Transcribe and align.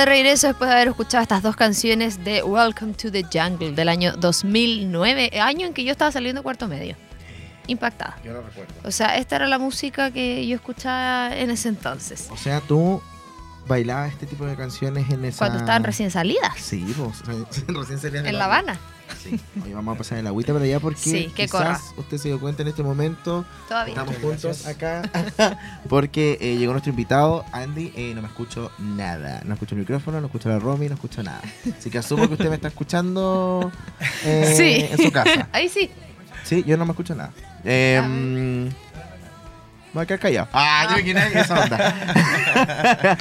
de 0.00 0.06
regreso 0.06 0.46
después 0.46 0.68
de 0.70 0.76
haber 0.76 0.88
escuchado 0.88 1.20
estas 1.20 1.42
dos 1.42 1.56
canciones 1.56 2.24
de 2.24 2.42
Welcome 2.42 2.94
to 2.94 3.12
the 3.12 3.22
Jungle 3.22 3.72
del 3.72 3.90
año 3.90 4.12
2009, 4.16 5.38
año 5.38 5.66
en 5.66 5.74
que 5.74 5.84
yo 5.84 5.92
estaba 5.92 6.10
saliendo 6.10 6.42
cuarto 6.42 6.66
medio. 6.68 6.96
Impactada. 7.66 8.16
Yo 8.24 8.32
no 8.32 8.40
recuerdo. 8.40 8.72
O 8.82 8.90
sea, 8.90 9.18
esta 9.18 9.36
era 9.36 9.46
la 9.46 9.58
música 9.58 10.10
que 10.10 10.46
yo 10.46 10.56
escuchaba 10.56 11.36
en 11.36 11.50
ese 11.50 11.68
entonces. 11.68 12.28
O 12.30 12.36
sea, 12.38 12.62
tú 12.62 13.02
bailabas 13.68 14.12
este 14.12 14.24
tipo 14.24 14.46
de 14.46 14.56
canciones 14.56 15.10
en 15.10 15.22
esa... 15.26 15.38
Cuando 15.38 15.58
estaban 15.58 15.84
recién 15.84 16.10
salidas. 16.10 16.56
Sí, 16.56 16.82
recién 17.68 18.00
de 18.00 18.28
En 18.30 18.38
La 18.38 18.46
Habana. 18.46 18.80
Sí. 19.22 19.38
Hoy 19.64 19.72
vamos 19.72 19.94
a 19.94 19.98
pasar 19.98 20.18
el 20.18 20.26
agüita 20.26 20.52
para 20.52 20.64
allá 20.64 20.80
porque 20.80 20.98
Sí, 21.00 21.26
que 21.34 21.44
quizás 21.46 21.50
corra. 21.50 21.80
usted 21.98 22.18
se 22.18 22.28
dio 22.28 22.40
cuenta 22.40 22.62
en 22.62 22.68
este 22.68 22.82
momento. 22.82 23.44
Todavía. 23.68 23.94
Estamos 23.94 24.16
juntos 24.16 24.66
acá 24.66 25.02
porque 25.88 26.38
eh, 26.40 26.56
llegó 26.56 26.72
nuestro 26.72 26.90
invitado, 26.90 27.44
Andy. 27.52 27.92
eh, 27.96 28.12
no 28.14 28.22
me 28.22 28.28
escucho 28.28 28.70
nada. 28.78 29.42
No 29.44 29.54
escucho 29.54 29.74
el 29.74 29.80
micrófono, 29.80 30.20
no 30.20 30.26
escucho 30.26 30.48
la 30.48 30.58
Romy, 30.58 30.88
no 30.88 30.94
escucho 30.94 31.22
nada. 31.22 31.42
Así 31.78 31.90
que 31.90 31.98
asumo 31.98 32.26
que 32.28 32.34
usted 32.34 32.48
me 32.48 32.54
está 32.56 32.68
escuchando 32.68 33.70
eh, 34.24 34.54
Sí. 34.56 34.86
en 34.90 34.98
su 35.06 35.12
casa. 35.12 35.48
Ahí 35.52 35.68
sí. 35.68 35.90
Sí, 36.44 36.64
yo 36.66 36.76
no 36.76 36.84
me 36.84 36.92
escucho 36.92 37.14
nada. 37.14 37.32
Eh, 37.64 38.00
mm, 38.02 38.68
voy 39.92 40.02
a 40.02 40.06
quedar 40.06 40.20
callado. 40.20 40.48
Ah, 40.52 40.94
yo 40.96 41.04
que 41.04 41.14
nadie 41.14 41.40
esa 41.40 41.60
onda. 41.60 41.94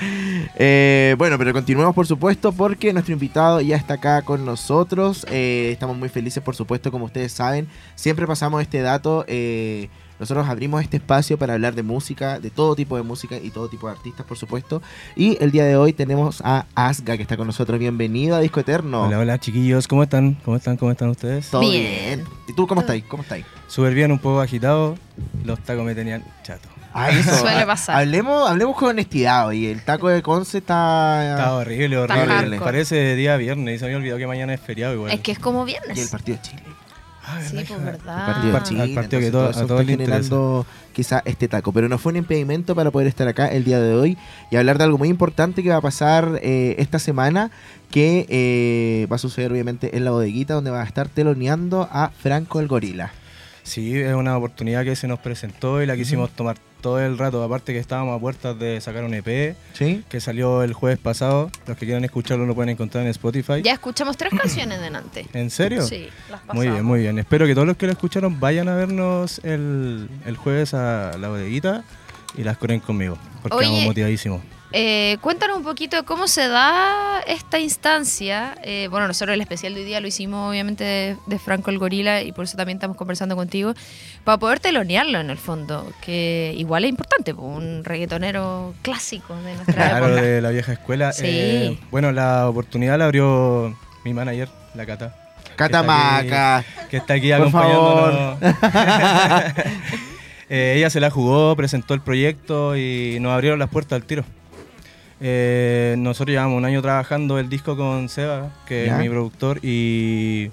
Eh, 0.61 1.15
bueno, 1.17 1.37
pero 1.37 1.53
continuemos 1.53 1.95
por 1.95 2.05
supuesto 2.05 2.51
porque 2.51 2.91
nuestro 2.91 3.13
invitado 3.13 3.61
ya 3.61 3.77
está 3.77 3.93
acá 3.95 4.21
con 4.23 4.45
nosotros. 4.45 5.25
Eh, 5.29 5.69
estamos 5.71 5.97
muy 5.97 6.09
felices, 6.09 6.43
por 6.43 6.55
supuesto, 6.55 6.91
como 6.91 7.05
ustedes 7.05 7.31
saben. 7.31 7.67
Siempre 7.95 8.27
pasamos 8.27 8.61
este 8.61 8.81
dato. 8.81 9.23
eh, 9.27 9.89
nosotros 10.19 10.47
abrimos 10.49 10.81
este 10.83 10.97
espacio 10.97 11.37
para 11.37 11.53
hablar 11.53 11.75
de 11.75 11.83
música, 11.83 12.39
de 12.39 12.49
todo 12.49 12.75
tipo 12.75 12.97
de 12.97 13.03
música 13.03 13.37
y 13.37 13.51
todo 13.51 13.69
tipo 13.69 13.87
de 13.87 13.93
artistas, 13.93 14.25
por 14.25 14.37
supuesto. 14.37 14.81
Y 15.15 15.37
el 15.41 15.51
día 15.51 15.63
de 15.65 15.77
hoy 15.77 15.93
tenemos 15.93 16.41
a 16.43 16.65
Asga 16.75 17.15
que 17.15 17.23
está 17.23 17.37
con 17.37 17.47
nosotros. 17.47 17.79
Bienvenido 17.79 18.35
a 18.35 18.39
Disco 18.39 18.59
Eterno. 18.59 19.03
Hola, 19.03 19.19
hola 19.19 19.39
chiquillos, 19.39 19.87
¿cómo 19.87 20.03
están? 20.03 20.33
¿Cómo 20.45 20.57
están? 20.57 20.75
¿Cómo 20.77 20.91
están 20.91 21.09
ustedes? 21.09 21.49
Todo 21.49 21.61
Bien. 21.61 21.71
bien. 21.83 22.23
¿Y 22.47 22.53
tú 22.53 22.67
cómo 22.67 22.81
estás? 22.81 23.01
¿Cómo 23.07 23.23
estás? 23.23 23.39
Súper 23.67 23.93
bien, 23.93 24.11
un 24.11 24.19
poco 24.19 24.41
agitado. 24.41 24.95
Los 25.45 25.59
tacos 25.61 25.85
me 25.85 25.95
tenían 25.95 26.23
chato. 26.43 26.67
Ay, 26.91 27.19
eso. 27.19 27.35
Suele 27.39 27.61
Ha- 27.61 27.65
pasar. 27.67 27.97
Hablemos, 27.97 28.49
hablemos 28.49 28.75
con 28.75 28.89
honestidad 28.89 29.47
hoy. 29.47 29.67
El 29.67 29.83
taco 29.85 30.09
de 30.09 30.21
Conce 30.23 30.57
está. 30.57 31.31
Está 31.31 31.53
horrible, 31.53 32.01
Está 32.01 32.15
horrible. 32.15 32.33
hardcore. 32.35 32.59
Parece 32.59 33.15
día 33.15 33.37
viernes 33.37 33.75
y 33.75 33.79
se 33.79 33.85
me 33.85 33.95
olvidó 33.95 34.17
que 34.17 34.25
mañana 34.27 34.53
es 34.53 34.59
feriado 34.59 34.95
igual. 34.95 35.11
Es 35.11 35.19
que 35.21 35.31
es 35.31 35.39
como 35.39 35.67
Y 35.67 35.75
el 35.75 35.81
viernes. 35.83 36.09
partido 36.09 36.37
de 36.37 36.41
Chile. 36.43 36.63
Ah, 37.31 37.41
Sí, 37.43 37.57
pues 37.67 37.83
verdad. 37.83 38.25
partido 38.53 38.81
Al 38.83 38.93
partido 38.93 39.19
que 39.21 39.31
todo- 39.31 39.45
a 39.49 39.51
todos 39.51 39.61
está 39.63 39.75
les 39.83 39.89
interesa. 39.89 40.05
generando 40.23 40.65
quizá 40.93 41.21
este 41.25 41.47
taco. 41.47 41.71
Pero 41.71 41.87
no 41.89 41.97
fue 41.97 42.11
un 42.11 42.17
impedimento 42.17 42.75
para 42.75 42.91
poder 42.91 43.07
estar 43.07 43.27
acá 43.27 43.47
el 43.47 43.63
día 43.63 43.79
de 43.79 43.93
hoy 43.93 44.17
y 44.51 44.55
hablar 44.55 44.77
de 44.77 44.85
algo 44.85 44.97
muy 44.97 45.09
importante 45.09 45.61
que 45.63 45.69
va 45.69 45.77
a 45.77 45.81
pasar 45.81 46.39
eh, 46.41 46.75
esta 46.79 46.99
semana. 46.99 47.51
Que 47.91 48.25
eh, 48.29 49.07
va 49.11 49.15
a 49.15 49.19
suceder 49.19 49.51
obviamente 49.51 49.97
en 49.97 50.05
la 50.05 50.11
bodeguita 50.11 50.53
donde 50.53 50.69
va 50.71 50.81
a 50.81 50.85
estar 50.85 51.07
teloneando 51.09 51.87
a 51.91 52.09
Franco 52.09 52.59
el 52.59 52.67
Gorila. 52.67 53.11
Sí, 53.63 53.97
es 53.99 54.13
una 54.13 54.37
oportunidad 54.37 54.83
que 54.83 54.95
se 54.95 55.07
nos 55.07 55.19
presentó 55.19 55.81
y 55.81 55.85
la 55.87 55.95
quisimos 55.95 56.29
tomar 56.31 56.57
todo 56.81 56.99
el 56.99 57.17
rato. 57.17 57.43
Aparte 57.43 57.73
que 57.73 57.79
estábamos 57.79 58.15
a 58.17 58.19
puertas 58.19 58.57
de 58.57 58.79
sacar 58.81 59.03
un 59.03 59.13
EP 59.13 59.55
¿Sí? 59.73 60.03
que 60.09 60.19
salió 60.21 60.63
el 60.63 60.73
jueves 60.73 60.97
pasado. 60.99 61.51
Los 61.67 61.77
que 61.77 61.85
quieran 61.85 62.03
escucharlo 62.05 62.45
lo 62.45 62.55
pueden 62.55 62.69
encontrar 62.69 63.03
en 63.03 63.09
Spotify. 63.11 63.61
Ya 63.63 63.73
escuchamos 63.73 64.17
tres 64.17 64.31
canciones 64.37 64.81
delante. 64.81 65.25
¿En 65.33 65.49
serio? 65.49 65.85
Sí, 65.85 66.07
las 66.29 66.41
pasamos. 66.41 66.55
Muy 66.55 66.67
bien, 66.69 66.85
muy 66.85 66.99
bien. 67.01 67.19
Espero 67.19 67.45
que 67.45 67.53
todos 67.53 67.67
los 67.67 67.77
que 67.77 67.85
lo 67.85 67.91
escucharon 67.91 68.39
vayan 68.39 68.67
a 68.69 68.75
vernos 68.75 69.39
el, 69.43 70.09
el 70.25 70.37
jueves 70.37 70.73
a 70.73 71.17
la 71.17 71.29
bodeguita. 71.29 71.83
y 72.37 72.43
las 72.43 72.57
corren 72.57 72.79
conmigo, 72.79 73.17
porque 73.41 73.57
Oye, 73.57 73.67
vamos 73.67 73.85
motivadísimos. 73.85 74.41
Eh, 74.71 75.17
cuéntanos 75.21 75.57
un 75.57 75.63
poquito 75.63 76.05
cómo 76.05 76.27
se 76.27 76.47
da 76.47 77.21
esta 77.25 77.57
instancia. 77.59 78.55
Eh, 78.63 78.87
bueno, 78.91 79.07
nosotros 79.07 79.33
el 79.33 79.41
especial 79.41 79.73
de 79.73 79.79
hoy 79.79 79.85
día 79.87 79.99
lo 79.99 80.07
hicimos 80.07 80.49
obviamente 80.49 80.83
de, 80.83 81.17
de 81.25 81.39
Franco 81.39 81.71
el 81.71 81.79
Gorila 81.79 82.21
y 82.21 82.31
por 82.31 82.45
eso 82.45 82.55
también 82.55 82.77
estamos 82.77 82.95
conversando 82.95 83.35
contigo, 83.35 83.73
para 84.23 84.37
poder 84.37 84.59
telonearlo 84.59 85.19
en 85.19 85.31
el 85.31 85.37
fondo, 85.39 85.91
que 86.01 86.53
igual 86.55 86.83
es 86.85 86.89
importante, 86.91 87.33
po, 87.33 87.41
un 87.41 87.83
reggaetonero 87.83 88.75
clásico 88.83 89.35
de 89.37 89.55
nuestra 89.55 89.73
Claro, 89.73 90.05
época. 90.07 90.21
de 90.21 90.41
la 90.41 90.49
vieja 90.51 90.73
escuela. 90.73 91.13
Sí. 91.13 91.23
Eh, 91.25 91.79
bueno, 91.89 92.11
la 92.11 92.47
oportunidad 92.47 92.99
la 92.99 93.05
abrió 93.05 93.75
mi 94.05 94.13
manager, 94.13 94.49
la 94.75 94.85
Cata. 94.85 95.15
Catamaca. 95.55 96.63
Que 96.89 96.97
está 96.97 97.15
aquí 97.15 97.29
Por 97.31 97.41
acompañándonos. 97.47 98.37
Eh, 100.51 100.73
ella 100.77 100.89
se 100.89 100.99
la 100.99 101.11
jugó, 101.11 101.55
presentó 101.55 101.93
el 101.93 102.01
proyecto 102.01 102.75
y 102.75 103.19
nos 103.21 103.33
abrieron 103.33 103.59
las 103.59 103.69
puertas 103.69 103.97
al 103.97 104.03
tiro. 104.07 104.23
Eh, 105.21 105.95
nosotros 105.97 106.31
llevamos 106.33 106.57
un 106.57 106.65
año 106.65 106.81
trabajando 106.81 107.39
el 107.39 107.49
disco 107.49 107.75
con 107.75 108.07
Seba, 108.09 108.49
que 108.67 108.85
Ya. 108.85 108.93
es 108.95 108.99
mi 109.03 109.09
productor, 109.09 109.59
y 109.63 110.49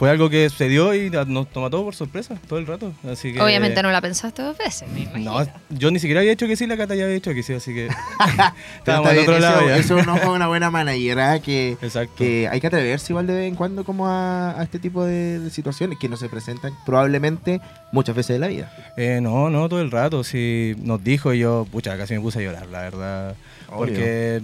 fue 0.00 0.08
algo 0.08 0.30
que 0.30 0.48
se 0.48 0.66
dio 0.66 0.94
y 0.94 1.10
nos 1.10 1.50
tomó 1.50 1.68
todo 1.68 1.84
por 1.84 1.94
sorpresa 1.94 2.34
todo 2.48 2.58
el 2.58 2.66
rato. 2.66 2.90
Así 3.06 3.34
que, 3.34 3.40
Obviamente 3.42 3.82
no 3.82 3.90
la 3.90 4.00
pensaste 4.00 4.40
dos 4.40 4.56
veces, 4.56 4.88
me 4.88 5.00
imagino. 5.00 5.44
No, 5.44 5.46
yo 5.68 5.90
ni 5.90 5.98
siquiera 5.98 6.20
había 6.20 6.30
dicho 6.30 6.46
que 6.46 6.56
sí, 6.56 6.66
la 6.66 6.78
Cata 6.78 6.94
ya 6.94 7.04
había 7.04 7.16
dicho 7.16 7.34
que 7.34 7.42
sí, 7.42 7.52
así 7.52 7.74
que 7.74 7.88
estábamos 8.78 9.10
está 9.10 9.10
al 9.10 9.18
otro 9.18 9.38
lado 9.38 9.60
eso, 9.60 9.68
ya. 9.68 9.76
eso 9.76 10.02
no 10.04 10.16
fue 10.16 10.32
una 10.32 10.46
buena 10.46 10.70
manera 10.70 11.38
que, 11.40 11.76
que 12.16 12.48
hay 12.48 12.60
que 12.62 12.66
atreverse 12.66 13.12
igual 13.12 13.26
de 13.26 13.34
vez 13.34 13.48
en 13.48 13.56
cuando 13.56 13.84
como 13.84 14.08
a, 14.08 14.58
a 14.58 14.62
este 14.62 14.78
tipo 14.78 15.04
de, 15.04 15.38
de 15.38 15.50
situaciones 15.50 15.98
que 15.98 16.08
no 16.08 16.16
se 16.16 16.30
presentan 16.30 16.72
probablemente 16.86 17.60
muchas 17.92 18.16
veces 18.16 18.36
en 18.36 18.40
la 18.40 18.48
vida. 18.48 18.72
Eh, 18.96 19.20
no, 19.20 19.50
no, 19.50 19.68
todo 19.68 19.82
el 19.82 19.90
rato. 19.90 20.24
Sí, 20.24 20.76
nos 20.82 21.04
dijo 21.04 21.34
y 21.34 21.40
yo, 21.40 21.66
pucha, 21.70 21.98
casi 21.98 22.14
me 22.14 22.20
puse 22.20 22.38
a 22.38 22.42
llorar, 22.42 22.68
la 22.68 22.80
verdad. 22.80 23.36
Obvio. 23.68 23.76
Porque 23.76 24.40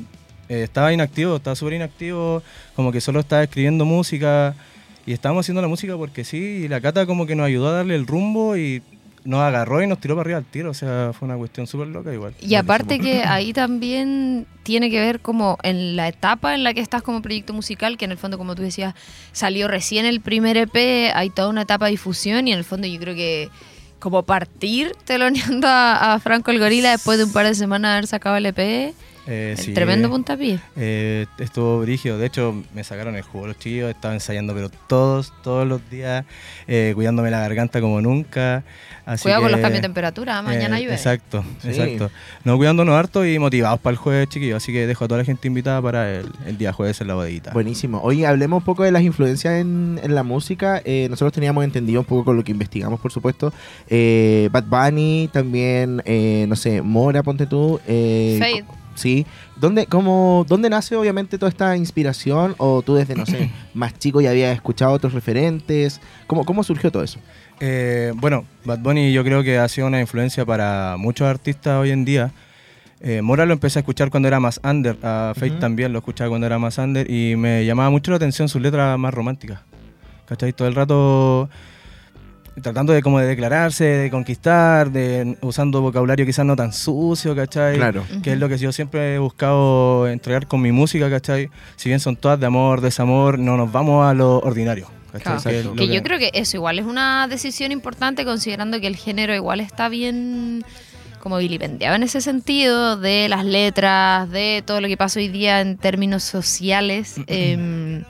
eh, 0.51 0.63
estaba 0.65 0.93
inactivo, 0.93 1.37
estaba 1.37 1.57
súper 1.57 1.73
inactivo, 1.73 2.43
como 2.75 2.93
que 2.93 3.01
solo 3.01 3.21
estaba 3.21 3.43
escribiendo 3.43 3.87
música 3.87 4.55
y 5.07 5.13
estábamos 5.13 5.45
haciendo 5.45 5.63
la 5.63 5.69
música 5.69 5.97
porque 5.97 6.25
sí, 6.25 6.37
y 6.37 6.69
la 6.69 6.81
Cata 6.81 7.07
como 7.07 7.27
que 7.27 7.37
nos 7.37 7.47
ayudó 7.47 7.69
a 7.69 7.73
darle 7.73 7.95
el 7.95 8.07
rumbo 8.07 8.57
y 8.57 8.83
nos 9.25 9.41
agarró 9.41 9.83
y 9.83 9.87
nos 9.87 9.99
tiró 9.99 10.15
para 10.15 10.23
arriba 10.23 10.39
al 10.39 10.45
tiro, 10.45 10.71
o 10.71 10.75
sea, 10.75 11.13
fue 11.13 11.27
una 11.27 11.37
cuestión 11.37 11.67
súper 11.67 11.89
loca 11.89 12.13
igual. 12.13 12.35
Y 12.41 12.55
aparte 12.55 12.99
que 12.99 13.23
ahí 13.23 13.53
también 13.53 14.47
tiene 14.63 14.91
que 14.91 15.01
ver 15.01 15.21
como 15.21 15.59
en 15.63 15.97
la 15.97 16.09
etapa 16.09 16.55
en 16.55 16.65
la 16.65 16.75
que 16.75 16.81
estás 16.81 17.03
como 17.03 17.23
proyecto 17.23 17.53
musical, 17.53 17.97
que 17.99 18.05
en 18.05 18.13
el 18.13 18.19
fondo, 18.19 18.39
como 18.39 18.55
tú 18.55 18.63
decías, 18.63 18.95
salió 19.33 19.69
recién 19.69 20.07
el 20.07 20.21
primer 20.21 20.57
EP, 20.57 21.13
hay 21.15 21.31
toda 21.31 21.49
una 21.49 21.63
etapa 21.63 21.87
de 21.87 21.93
difusión 21.93 22.49
y 22.49 22.53
en 22.53 22.59
el 22.59 22.65
fondo 22.65 22.87
yo 22.87 22.99
creo 23.01 23.15
que 23.15 23.49
como 23.99 24.23
partir 24.23 24.93
teloneando 25.05 25.67
a, 25.67 26.15
a 26.15 26.21
Franco 26.21 26.51
el 26.51 26.59
Gorila 26.59 26.91
después 26.91 27.19
de 27.19 27.25
un 27.25 27.33
par 27.33 27.47
de 27.47 27.55
semanas 27.55 27.91
de 27.91 27.93
haber 27.95 28.07
sacado 28.07 28.37
el 28.37 28.47
EP, 28.47 28.95
Eh, 29.27 29.55
el 29.59 29.65
sí, 29.65 29.75
tremendo 29.75 30.09
puntapié. 30.09 30.59
eh, 30.77 31.27
estuvo 31.39 31.81
brígido, 31.81 32.17
de 32.19 32.27
hecho 32.27 32.63
me 32.75 32.85
sacaron 32.85 33.17
el 33.17 33.23
jugo 33.23 33.49
los 33.49 33.59
chiquillos, 33.59 33.91
estaba 33.91 34.15
ensayando 34.15 34.55
pero 34.55 34.69
todos, 34.87 35.33
todos 35.43 35.67
los 35.67 35.81
días, 35.91 36.25
eh, 36.69 36.93
cuidándome 36.95 37.31
la 37.31 37.41
garganta 37.41 37.81
como 37.81 38.01
nunca. 38.01 38.63
Así 39.05 39.23
Cuidado 39.23 39.43
con 39.43 39.53
los 39.53 39.61
cambios 39.61 39.83
de 39.83 39.87
temperatura, 39.89 40.43
mañana 40.43 40.79
Eh, 40.79 40.83
llueve. 40.83 40.95
Exacto, 40.95 41.45
Sí. 41.63 41.69
exacto. 41.69 42.11
No 42.45 42.57
cuidándonos 42.57 42.95
harto 42.97 43.25
y 43.25 43.39
motivados 43.39 43.79
para 43.79 43.93
el 43.93 43.99
jueves, 43.99 44.29
chiquillos. 44.29 44.57
Así 44.57 44.73
que 44.73 44.85
dejo 44.87 45.05
a 45.05 45.09
toda 45.09 45.19
la 45.19 45.25
gente 45.25 45.47
invitada 45.47 45.81
para 45.81 46.13
el, 46.13 46.27
el 46.47 46.59
día 46.59 46.73
jueves 46.73 47.01
en 47.01 47.07
la 47.07 47.15
bodeguita. 47.15 47.53
Buenísimo. 47.53 48.01
Oye, 48.03 48.27
hablemos 48.27 48.59
un 48.59 48.65
poco 48.65 48.83
de 48.83 48.91
las 48.91 49.03
influencias 49.03 49.55
en, 49.61 50.01
en 50.03 50.15
la 50.17 50.25
música. 50.25 50.83
Eh, 50.85 51.07
nosotros 51.09 51.33
teníamos 51.33 51.63
entendido 51.65 52.01
un 52.01 52.07
poco 52.07 52.25
con 52.25 52.37
lo 52.37 52.43
que 52.43 52.51
investigamos, 52.51 52.99
por 52.99 53.13
supuesto. 53.13 53.53
Eh, 53.89 54.49
Bad 54.51 54.65
Bunny, 54.65 55.31
también, 55.33 56.03
eh, 56.05 56.45
no 56.49 56.57
sé, 56.57 56.83
Mora, 56.83 57.23
ponte 57.23 57.47
tú. 57.47 57.81
Eh, 57.87 58.37
Fade. 58.41 58.65
Sí. 58.97 59.25
¿Dónde, 59.57 59.87
cómo, 59.87 60.45
¿Dónde 60.49 60.69
nace 60.69 60.97
obviamente 60.97 61.39
toda 61.39 61.49
esta 61.51 61.77
inspiración? 61.77 62.55
¿O 62.59 62.83
tú 62.83 62.95
desde, 62.97 63.15
no 63.15 63.25
sé, 63.27 63.51
más 63.75 63.97
chico 63.99 64.21
ya 64.21 64.31
habías 64.31 64.55
escuchado 64.55 64.93
otros 64.93 65.13
referentes? 65.13 66.01
¿Cómo, 66.27 66.45
cómo 66.45 66.65
surgió 66.65 66.91
todo 66.91 67.05
eso? 67.05 67.21
Eh, 67.61 68.13
bueno, 68.17 68.45
Bad 68.65 68.81
Bunny 68.81 69.13
yo 69.13 69.23
creo 69.25 69.43
que 69.43 69.59
ha 69.59 69.69
sido 69.69 69.87
una 69.87 70.01
influencia 70.01 70.45
para 70.45 70.97
muchos 70.99 71.27
artistas 71.29 71.79
hoy 71.81 71.91
en 71.91 72.05
día. 72.05 72.33
Eh, 73.01 73.21
Mora 73.23 73.45
lo 73.47 73.53
empecé 73.53 73.79
a 73.79 73.81
escuchar 73.81 74.11
cuando 74.11 74.27
era 74.29 74.41
más 74.41 74.59
under, 74.65 74.97
a 75.03 75.33
Ujú. 75.37 75.51
también 75.59 75.93
lo 75.93 75.99
escuchaba 75.99 76.31
cuando 76.31 76.47
era 76.47 76.59
más 76.59 76.79
under 76.79 77.11
y 77.11 77.37
me 77.37 77.65
llamaba 77.65 77.91
mucho 77.91 78.11
la 78.11 78.17
atención 78.17 78.49
sus 78.49 78.61
letras 78.63 78.99
más 78.99 79.13
románticas. 79.13 79.61
¿Cachai? 80.27 80.53
Todo 80.53 80.67
el 80.67 80.75
rato 80.75 81.49
tratando 82.63 82.93
de 82.93 83.03
como 83.03 83.19
de 83.21 83.27
declararse, 83.27 83.85
de 83.85 84.11
conquistar, 84.11 84.91
de 84.91 85.37
usando 85.41 85.81
vocabulario 85.83 86.25
quizás 86.25 86.47
no 86.47 86.57
tan 86.57 86.73
sucio, 86.73 87.37
¿cachai? 87.37 87.77
Claro. 87.77 88.05
que 88.23 88.33
es 88.33 88.39
lo 88.39 88.49
que 88.49 88.59
yo 88.59 88.73
siempre 88.73 89.15
he 89.15 89.19
buscado 89.19 90.09
entregar 90.09 90.47
con 90.47 90.63
mi 90.63 90.73
música, 90.73 91.11
¿cachai? 91.11 91.51
Si 91.77 91.89
bien 91.89 92.01
son 92.01 92.17
todas 92.17 92.41
de 92.41 92.47
amor, 92.47 92.81
desamor, 92.81 93.39
no 93.39 93.57
nos 93.57 93.71
vamos 93.71 94.07
a 94.07 94.15
lo 94.15 94.39
ordinario, 94.39 94.89
¿cachai? 95.13 95.39
Claro. 95.39 95.43
Que 95.43 95.59
es 95.59 95.65
lo 95.65 95.75
Que 95.75 95.89
yo 95.89 96.03
creo 96.03 96.19
que 96.19 96.31
eso 96.35 96.57
igual 96.57 96.79
es 96.79 96.87
una 96.87 97.29
decisión 97.29 97.73
importante 97.73 98.25
considerando 98.25 98.81
que 98.81 98.87
el 98.87 98.97
género 98.97 99.35
igual 99.35 99.61
está 99.61 99.89
bien 99.89 100.65
como 101.21 101.39
vilipendiado 101.39 101.97
en 101.97 102.05
ese 102.05 102.21
sentido 102.21 102.97
de 102.97 103.29
las 103.29 103.45
letras, 103.45 104.31
de 104.31 104.63
todo 104.65 104.81
lo 104.81 104.87
que 104.87 104.97
pasa 104.97 105.19
hoy 105.19 105.29
día 105.29 105.61
en 105.61 105.77
términos 105.77 106.23
sociales. 106.23 107.17
eh, 107.27 108.05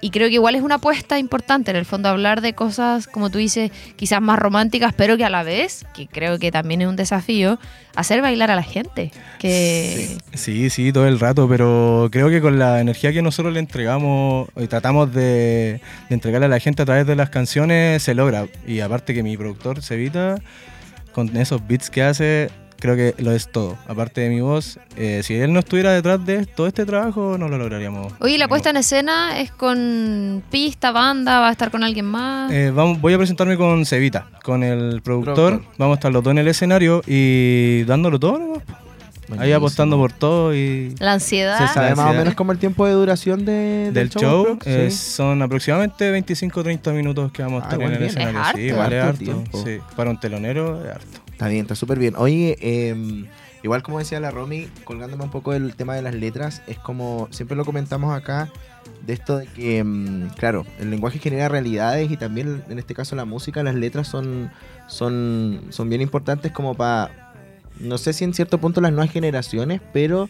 y 0.00 0.10
creo 0.10 0.28
que 0.28 0.34
igual 0.34 0.54
es 0.54 0.62
una 0.62 0.76
apuesta 0.76 1.18
importante 1.18 1.70
en 1.70 1.76
el 1.76 1.84
fondo 1.84 2.08
hablar 2.08 2.40
de 2.40 2.54
cosas, 2.54 3.06
como 3.06 3.30
tú 3.30 3.38
dices, 3.38 3.70
quizás 3.96 4.20
más 4.20 4.38
románticas, 4.38 4.94
pero 4.96 5.16
que 5.16 5.24
a 5.24 5.30
la 5.30 5.42
vez, 5.42 5.84
que 5.94 6.06
creo 6.06 6.38
que 6.38 6.50
también 6.50 6.82
es 6.82 6.88
un 6.88 6.96
desafío, 6.96 7.58
hacer 7.94 8.22
bailar 8.22 8.50
a 8.50 8.56
la 8.56 8.62
gente. 8.62 9.12
Sí, 9.40 10.70
sí, 10.70 10.92
todo 10.92 11.06
el 11.06 11.20
rato, 11.20 11.48
pero 11.48 12.08
creo 12.10 12.30
que 12.30 12.40
con 12.40 12.58
la 12.58 12.80
energía 12.80 13.12
que 13.12 13.22
nosotros 13.22 13.52
le 13.52 13.60
entregamos 13.60 14.48
y 14.56 14.66
tratamos 14.66 15.12
de, 15.12 15.80
de 16.08 16.14
entregarle 16.14 16.46
a 16.46 16.50
la 16.50 16.60
gente 16.60 16.82
a 16.82 16.86
través 16.86 17.06
de 17.06 17.16
las 17.16 17.30
canciones, 17.30 18.02
se 18.02 18.14
logra. 18.14 18.46
Y 18.66 18.80
aparte 18.80 19.14
que 19.14 19.22
mi 19.22 19.36
productor, 19.36 19.82
Cevita, 19.82 20.36
con 21.12 21.36
esos 21.36 21.66
beats 21.66 21.90
que 21.90 22.02
hace, 22.02 22.50
creo 22.80 22.96
que 22.96 23.14
lo 23.22 23.32
es 23.32 23.50
todo. 23.52 23.76
Aparte 23.86 24.20
de 24.22 24.28
mi 24.30 24.40
voz, 24.40 24.78
eh, 24.96 25.20
si 25.22 25.34
él 25.36 25.52
no 25.52 25.60
estuviera 25.60 25.92
detrás 25.92 26.24
de 26.26 26.46
todo 26.46 26.66
este 26.66 26.84
trabajo, 26.86 27.36
no 27.38 27.48
lo 27.48 27.58
lograríamos. 27.58 28.12
Oye, 28.20 28.38
la 28.38 28.48
puesta 28.48 28.70
en 28.70 28.78
escena 28.78 29.38
es 29.40 29.52
con 29.52 30.42
pista, 30.50 30.90
banda, 30.90 31.40
va 31.40 31.48
a 31.48 31.52
estar 31.52 31.70
con 31.70 31.84
alguien 31.84 32.06
más. 32.06 32.50
Eh, 32.52 32.70
vamos, 32.74 33.00
voy 33.00 33.14
a 33.14 33.18
presentarme 33.18 33.56
con 33.56 33.86
Cevita, 33.86 34.26
con 34.42 34.62
el 34.64 35.00
productor. 35.02 35.34
Productor. 35.34 35.64
Vamos 35.78 35.94
a 35.94 35.98
estar 35.98 36.12
los 36.12 36.24
dos 36.24 36.32
en 36.32 36.38
el 36.38 36.48
escenario 36.48 37.02
y 37.06 37.84
dándolo 37.84 38.18
todo, 38.18 38.54
po. 38.54 38.62
Ahí 39.38 39.52
apostando 39.52 39.96
por 39.96 40.12
todo 40.12 40.52
y 40.52 40.92
La 40.98 41.12
ansiedad. 41.12 41.56
Se 41.68 41.72
¿Sabes 41.72 41.96
más 41.96 42.10
o 42.10 42.18
menos 42.18 42.34
como 42.34 42.50
el 42.50 42.58
tiempo 42.58 42.84
de 42.84 42.94
duración 42.94 43.44
de, 43.44 43.92
del 43.92 44.10
show. 44.10 44.58
eh, 44.64 44.88
Sí. 44.90 44.96
son 44.96 45.40
aproximadamente 45.40 46.10
25-30 46.20 46.92
minutos 46.92 47.30
que 47.30 47.40
vamos 47.44 47.62
a 47.62 47.66
Ah, 47.66 47.72
estar 47.72 47.80
en 47.86 47.92
el 47.94 48.02
escenario. 48.02 48.40
Es 48.40 48.46
sí, 48.56 48.72
vale 48.72 49.00
Harto 49.00 49.30
harto. 49.44 49.64
Sí, 49.64 49.78
para 49.94 50.10
un 50.10 50.18
telonero 50.18 50.82
es 50.84 50.90
harto. 50.96 51.20
Está 51.40 51.48
bien, 51.48 51.62
está 51.62 51.74
súper 51.74 51.98
bien. 51.98 52.16
Oye, 52.18 52.58
eh, 52.60 53.24
igual 53.62 53.82
como 53.82 53.98
decía 53.98 54.20
la 54.20 54.30
Romy, 54.30 54.68
colgándome 54.84 55.24
un 55.24 55.30
poco 55.30 55.52
del 55.52 55.74
tema 55.74 55.94
de 55.94 56.02
las 56.02 56.14
letras, 56.14 56.60
es 56.66 56.78
como 56.78 57.28
siempre 57.30 57.56
lo 57.56 57.64
comentamos 57.64 58.14
acá, 58.14 58.50
de 59.06 59.14
esto 59.14 59.38
de 59.38 59.46
que, 59.46 59.82
mm, 59.82 60.34
claro, 60.36 60.66
el 60.78 60.90
lenguaje 60.90 61.18
genera 61.18 61.48
realidades 61.48 62.10
y 62.10 62.18
también 62.18 62.62
en 62.68 62.78
este 62.78 62.92
caso 62.92 63.16
la 63.16 63.24
música, 63.24 63.62
las 63.62 63.74
letras 63.74 64.06
son, 64.06 64.50
son, 64.86 65.62
son 65.70 65.88
bien 65.88 66.02
importantes 66.02 66.52
como 66.52 66.74
para, 66.74 67.32
no 67.78 67.96
sé 67.96 68.12
si 68.12 68.24
en 68.24 68.34
cierto 68.34 68.58
punto 68.58 68.82
las 68.82 68.92
nuevas 68.92 69.10
generaciones, 69.10 69.80
pero 69.94 70.28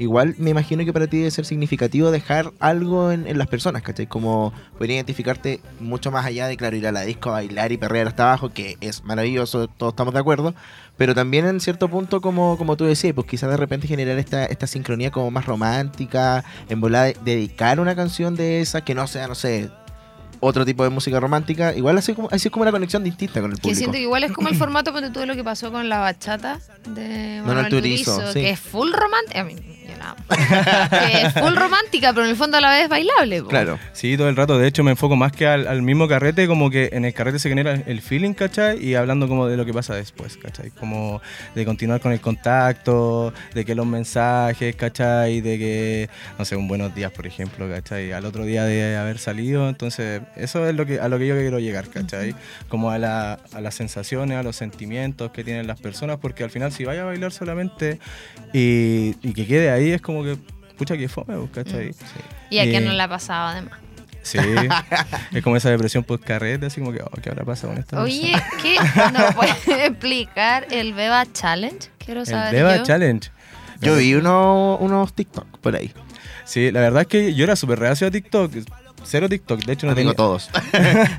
igual 0.00 0.34
me 0.38 0.50
imagino 0.50 0.84
que 0.84 0.92
para 0.92 1.06
ti 1.06 1.18
debe 1.18 1.30
ser 1.30 1.44
significativo 1.46 2.10
dejar 2.10 2.52
algo 2.58 3.12
en, 3.12 3.26
en 3.28 3.38
las 3.38 3.46
personas, 3.46 3.82
¿cachai? 3.82 4.06
Como 4.08 4.52
poder 4.76 4.90
identificarte 4.92 5.60
mucho 5.78 6.10
más 6.10 6.24
allá 6.26 6.48
de, 6.48 6.56
claro, 6.56 6.74
ir 6.76 6.86
a 6.86 6.92
la 6.92 7.02
disco, 7.02 7.30
bailar 7.30 7.70
y 7.70 7.76
perrear 7.76 8.08
hasta 8.08 8.24
abajo, 8.24 8.48
que 8.52 8.76
es 8.80 9.04
maravilloso, 9.04 9.68
todos 9.68 9.92
estamos 9.92 10.12
de 10.14 10.20
acuerdo, 10.20 10.54
pero 10.96 11.14
también 11.14 11.46
en 11.46 11.60
cierto 11.60 11.88
punto, 11.88 12.20
como, 12.20 12.58
como 12.58 12.76
tú 12.76 12.84
decías, 12.84 13.14
pues 13.14 13.26
quizás 13.26 13.48
de 13.50 13.56
repente 13.56 13.86
generar 13.86 14.18
esta, 14.18 14.44
esta 14.46 14.66
sincronía 14.66 15.10
como 15.10 15.30
más 15.30 15.46
romántica, 15.46 16.44
en 16.68 16.80
volar 16.80 17.14
de- 17.14 17.18
dedicar 17.24 17.78
una 17.78 17.94
canción 17.94 18.34
de 18.36 18.60
esa 18.60 18.80
que 18.82 18.94
no 18.94 19.06
sea, 19.06 19.28
no 19.28 19.34
sé, 19.34 19.70
otro 20.42 20.64
tipo 20.64 20.82
de 20.84 20.88
música 20.88 21.20
romántica, 21.20 21.74
igual 21.76 21.98
así 21.98 22.14
como, 22.14 22.28
así 22.32 22.48
es 22.48 22.52
como 22.52 22.62
una 22.62 22.70
conexión 22.72 23.04
distinta 23.04 23.42
con 23.42 23.50
el 23.50 23.58
Que 23.58 23.62
público. 23.62 23.76
siento 23.78 23.92
que 23.96 24.00
igual 24.02 24.24
es 24.24 24.32
como 24.32 24.48
el 24.48 24.54
formato 24.56 24.90
de 24.92 25.26
lo 25.26 25.34
que 25.36 25.44
pasó 25.44 25.70
con 25.70 25.88
la 25.90 25.98
bachata 25.98 26.58
de 26.88 27.40
Manuel 27.44 27.64
Manuel 27.64 27.68
Turizo, 27.68 28.14
Turizo, 28.14 28.32
sí. 28.32 28.40
que 28.40 28.50
es 28.50 28.58
full 28.58 28.90
romántica. 28.90 29.46
A 30.00 30.14
mí, 30.14 30.42
yo 30.48 30.56
la 30.56 30.88
buena. 30.88 30.88
que 31.08 31.22
es 31.26 31.32
full 31.34 31.54
romántica, 31.54 32.12
pero 32.12 32.24
en 32.24 32.30
el 32.30 32.36
fondo 32.36 32.56
a 32.56 32.60
la 32.60 32.70
vez 32.70 32.88
bailable. 32.88 33.42
po. 33.42 33.48
Claro. 33.48 33.78
Sí, 33.92 34.16
todo 34.16 34.28
el 34.28 34.36
rato. 34.36 34.58
De 34.58 34.66
hecho, 34.66 34.82
me 34.84 34.90
enfoco 34.92 35.16
más 35.16 35.32
que 35.32 35.46
al, 35.46 35.66
al 35.68 35.82
mismo 35.82 36.08
carrete, 36.08 36.46
como 36.46 36.70
que 36.70 36.90
en 36.92 37.04
el 37.04 37.12
carrete 37.14 37.38
se 37.38 37.48
genera 37.48 37.74
el 37.86 38.00
feeling, 38.02 38.32
¿cachai? 38.34 38.82
Y 38.84 38.94
hablando 38.94 39.28
como 39.28 39.46
de 39.46 39.56
lo 39.56 39.64
que 39.64 39.72
pasa 39.72 39.94
después, 39.94 40.36
¿cachai? 40.36 40.70
Como 40.70 41.20
de 41.54 41.64
continuar 41.64 42.00
con 42.00 42.12
el 42.12 42.20
contacto, 42.20 43.32
de 43.54 43.64
que 43.64 43.74
los 43.74 43.86
mensajes, 43.86 44.74
¿cachai? 44.76 45.40
De 45.40 45.58
que, 45.58 46.08
no 46.38 46.44
sé, 46.44 46.56
un 46.56 46.68
buenos 46.68 46.94
días, 46.94 47.12
por 47.12 47.26
ejemplo, 47.26 47.68
¿cachai? 47.68 48.12
Al 48.12 48.24
otro 48.24 48.44
día 48.44 48.64
de 48.64 48.96
haber 48.96 49.18
salido. 49.18 49.68
Entonces, 49.68 50.22
eso 50.36 50.66
es 50.68 50.74
lo 50.74 50.86
que, 50.86 51.00
a 51.00 51.08
lo 51.08 51.18
que 51.18 51.26
yo 51.26 51.36
quiero 51.36 51.58
llegar, 51.58 51.88
¿cachai? 51.88 52.34
Como 52.68 52.90
a, 52.90 52.98
la- 52.98 53.38
a 53.52 53.60
las 53.60 53.74
sensaciones, 53.74 54.38
a 54.38 54.42
los 54.42 54.56
sentimientos 54.56 55.30
que 55.32 55.44
tienen 55.44 55.66
las 55.66 55.80
personas, 55.80 56.18
porque 56.20 56.44
al 56.44 56.50
final, 56.50 56.72
si 56.72 56.84
vaya 56.84 57.02
a 57.02 57.04
bailar 57.06 57.32
solamente 57.32 57.98
y, 58.52 59.14
y 59.22 59.32
que 59.34 59.46
quede 59.46 59.70
ahí, 59.70 59.89
es 59.92 60.00
como 60.00 60.22
que, 60.22 60.36
pucha, 60.78 60.96
que 60.96 61.08
fome, 61.08 61.36
pues, 61.36 61.50
¿cachai? 61.64 61.94
Y 62.50 62.58
a 62.58 62.64
quién 62.64 62.82
Eh, 62.84 62.86
no 62.86 62.92
le 62.92 63.02
ha 63.02 63.08
pasado 63.08 63.48
además. 63.48 63.78
Sí, 64.22 64.38
es 65.32 65.42
como 65.42 65.56
esa 65.56 65.70
depresión 65.70 66.04
post 66.04 66.22
carrete, 66.24 66.66
así 66.66 66.80
como 66.80 66.92
que, 66.92 67.00
oh, 67.02 67.10
¿qué 67.22 67.30
habrá 67.30 67.44
pasado 67.44 67.72
con 67.72 67.78
esta 67.80 68.02
Oye, 68.02 68.32
persona? 68.32 68.62
¿qué 68.62 69.12
nos 69.18 69.34
puede 69.66 69.86
explicar 69.86 70.66
el 70.70 70.92
Beba 70.92 71.24
Challenge? 71.32 71.88
Quiero 72.04 72.20
el 72.20 72.26
saber. 72.26 72.52
Beba 72.54 72.76
yo. 72.76 72.82
Challenge. 72.82 73.30
Yo 73.80 73.96
vi 73.96 74.14
uno- 74.14 74.76
unos 74.78 75.14
TikTok 75.14 75.58
por 75.60 75.74
ahí. 75.74 75.92
Sí, 76.44 76.70
la 76.70 76.80
verdad 76.80 77.02
es 77.02 77.08
que 77.08 77.32
yo 77.34 77.44
era 77.44 77.56
súper 77.56 77.78
reacio 77.78 78.06
a 78.08 78.10
TikTok. 78.10 78.52
Cero 79.02 79.26
TikTok, 79.30 79.64
de 79.64 79.72
hecho 79.72 79.86
no 79.86 79.92
No 79.92 79.96
tengo 79.96 80.10
tenía. 80.10 80.16
todos. 80.16 80.50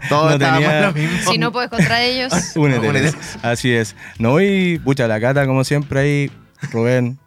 todos 0.08 0.32
No 0.34 0.38
tenía- 0.38 0.82
lo 0.82 0.94
mismo. 0.94 1.32
Si 1.32 1.40
no 1.40 1.52
puedes 1.52 1.72
contra 1.72 2.04
ellos. 2.04 2.32
Únete. 2.56 2.88
Únete. 2.88 3.18
Así 3.42 3.72
es. 3.74 3.96
No, 4.20 4.40
y 4.40 4.78
pucha, 4.78 5.08
la 5.08 5.20
cata, 5.20 5.48
como 5.48 5.64
siempre, 5.64 6.00
ahí, 6.02 6.32
Rubén, 6.72 7.18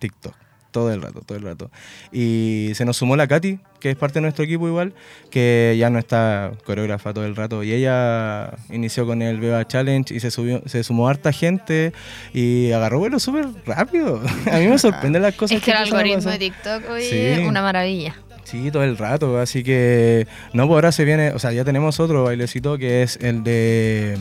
TikTok. 0.00 0.34
Todo 0.74 0.92
el 0.92 1.00
rato, 1.00 1.20
todo 1.24 1.38
el 1.38 1.44
rato. 1.44 1.70
Y 2.10 2.72
se 2.74 2.84
nos 2.84 2.96
sumó 2.96 3.14
la 3.14 3.28
Katy, 3.28 3.60
que 3.78 3.90
es 3.90 3.96
parte 3.96 4.14
de 4.14 4.22
nuestro 4.22 4.44
equipo 4.44 4.66
igual, 4.66 4.92
que 5.30 5.76
ya 5.78 5.88
no 5.88 6.00
está 6.00 6.50
coreógrafa 6.66 7.14
todo 7.14 7.24
el 7.24 7.36
rato. 7.36 7.62
Y 7.62 7.72
ella 7.72 8.50
inició 8.70 9.06
con 9.06 9.22
el 9.22 9.38
Beba 9.38 9.64
Challenge 9.68 10.12
y 10.12 10.18
se 10.18 10.32
subió, 10.32 10.62
se 10.66 10.82
sumó 10.82 11.08
harta 11.08 11.30
gente 11.30 11.92
y 12.32 12.72
agarró 12.72 12.98
vuelo 12.98 13.20
súper 13.20 13.46
rápido. 13.64 14.20
A 14.52 14.58
mí 14.58 14.66
me 14.66 14.76
sorprenden 14.76 15.22
las 15.22 15.36
cosas 15.36 15.58
Es 15.58 15.62
que 15.62 15.70
el 15.70 15.76
empiezan 15.76 15.96
a 15.96 16.02
algoritmo 16.02 16.30
de 16.32 16.38
TikTok 16.38 16.90
hoy 16.90 17.02
Sí. 17.02 17.16
es 17.18 17.46
una 17.46 17.62
maravilla. 17.62 18.16
Sí, 18.42 18.72
todo 18.72 18.82
el 18.82 18.98
rato, 18.98 19.38
así 19.38 19.62
que 19.62 20.26
no, 20.54 20.66
pues 20.66 20.74
ahora 20.74 20.90
se 20.90 21.04
viene, 21.04 21.30
o 21.30 21.38
sea, 21.38 21.52
ya 21.52 21.64
tenemos 21.64 22.00
otro 22.00 22.24
bailecito 22.24 22.78
que 22.78 23.04
es 23.04 23.16
el 23.22 23.44
de 23.44 24.18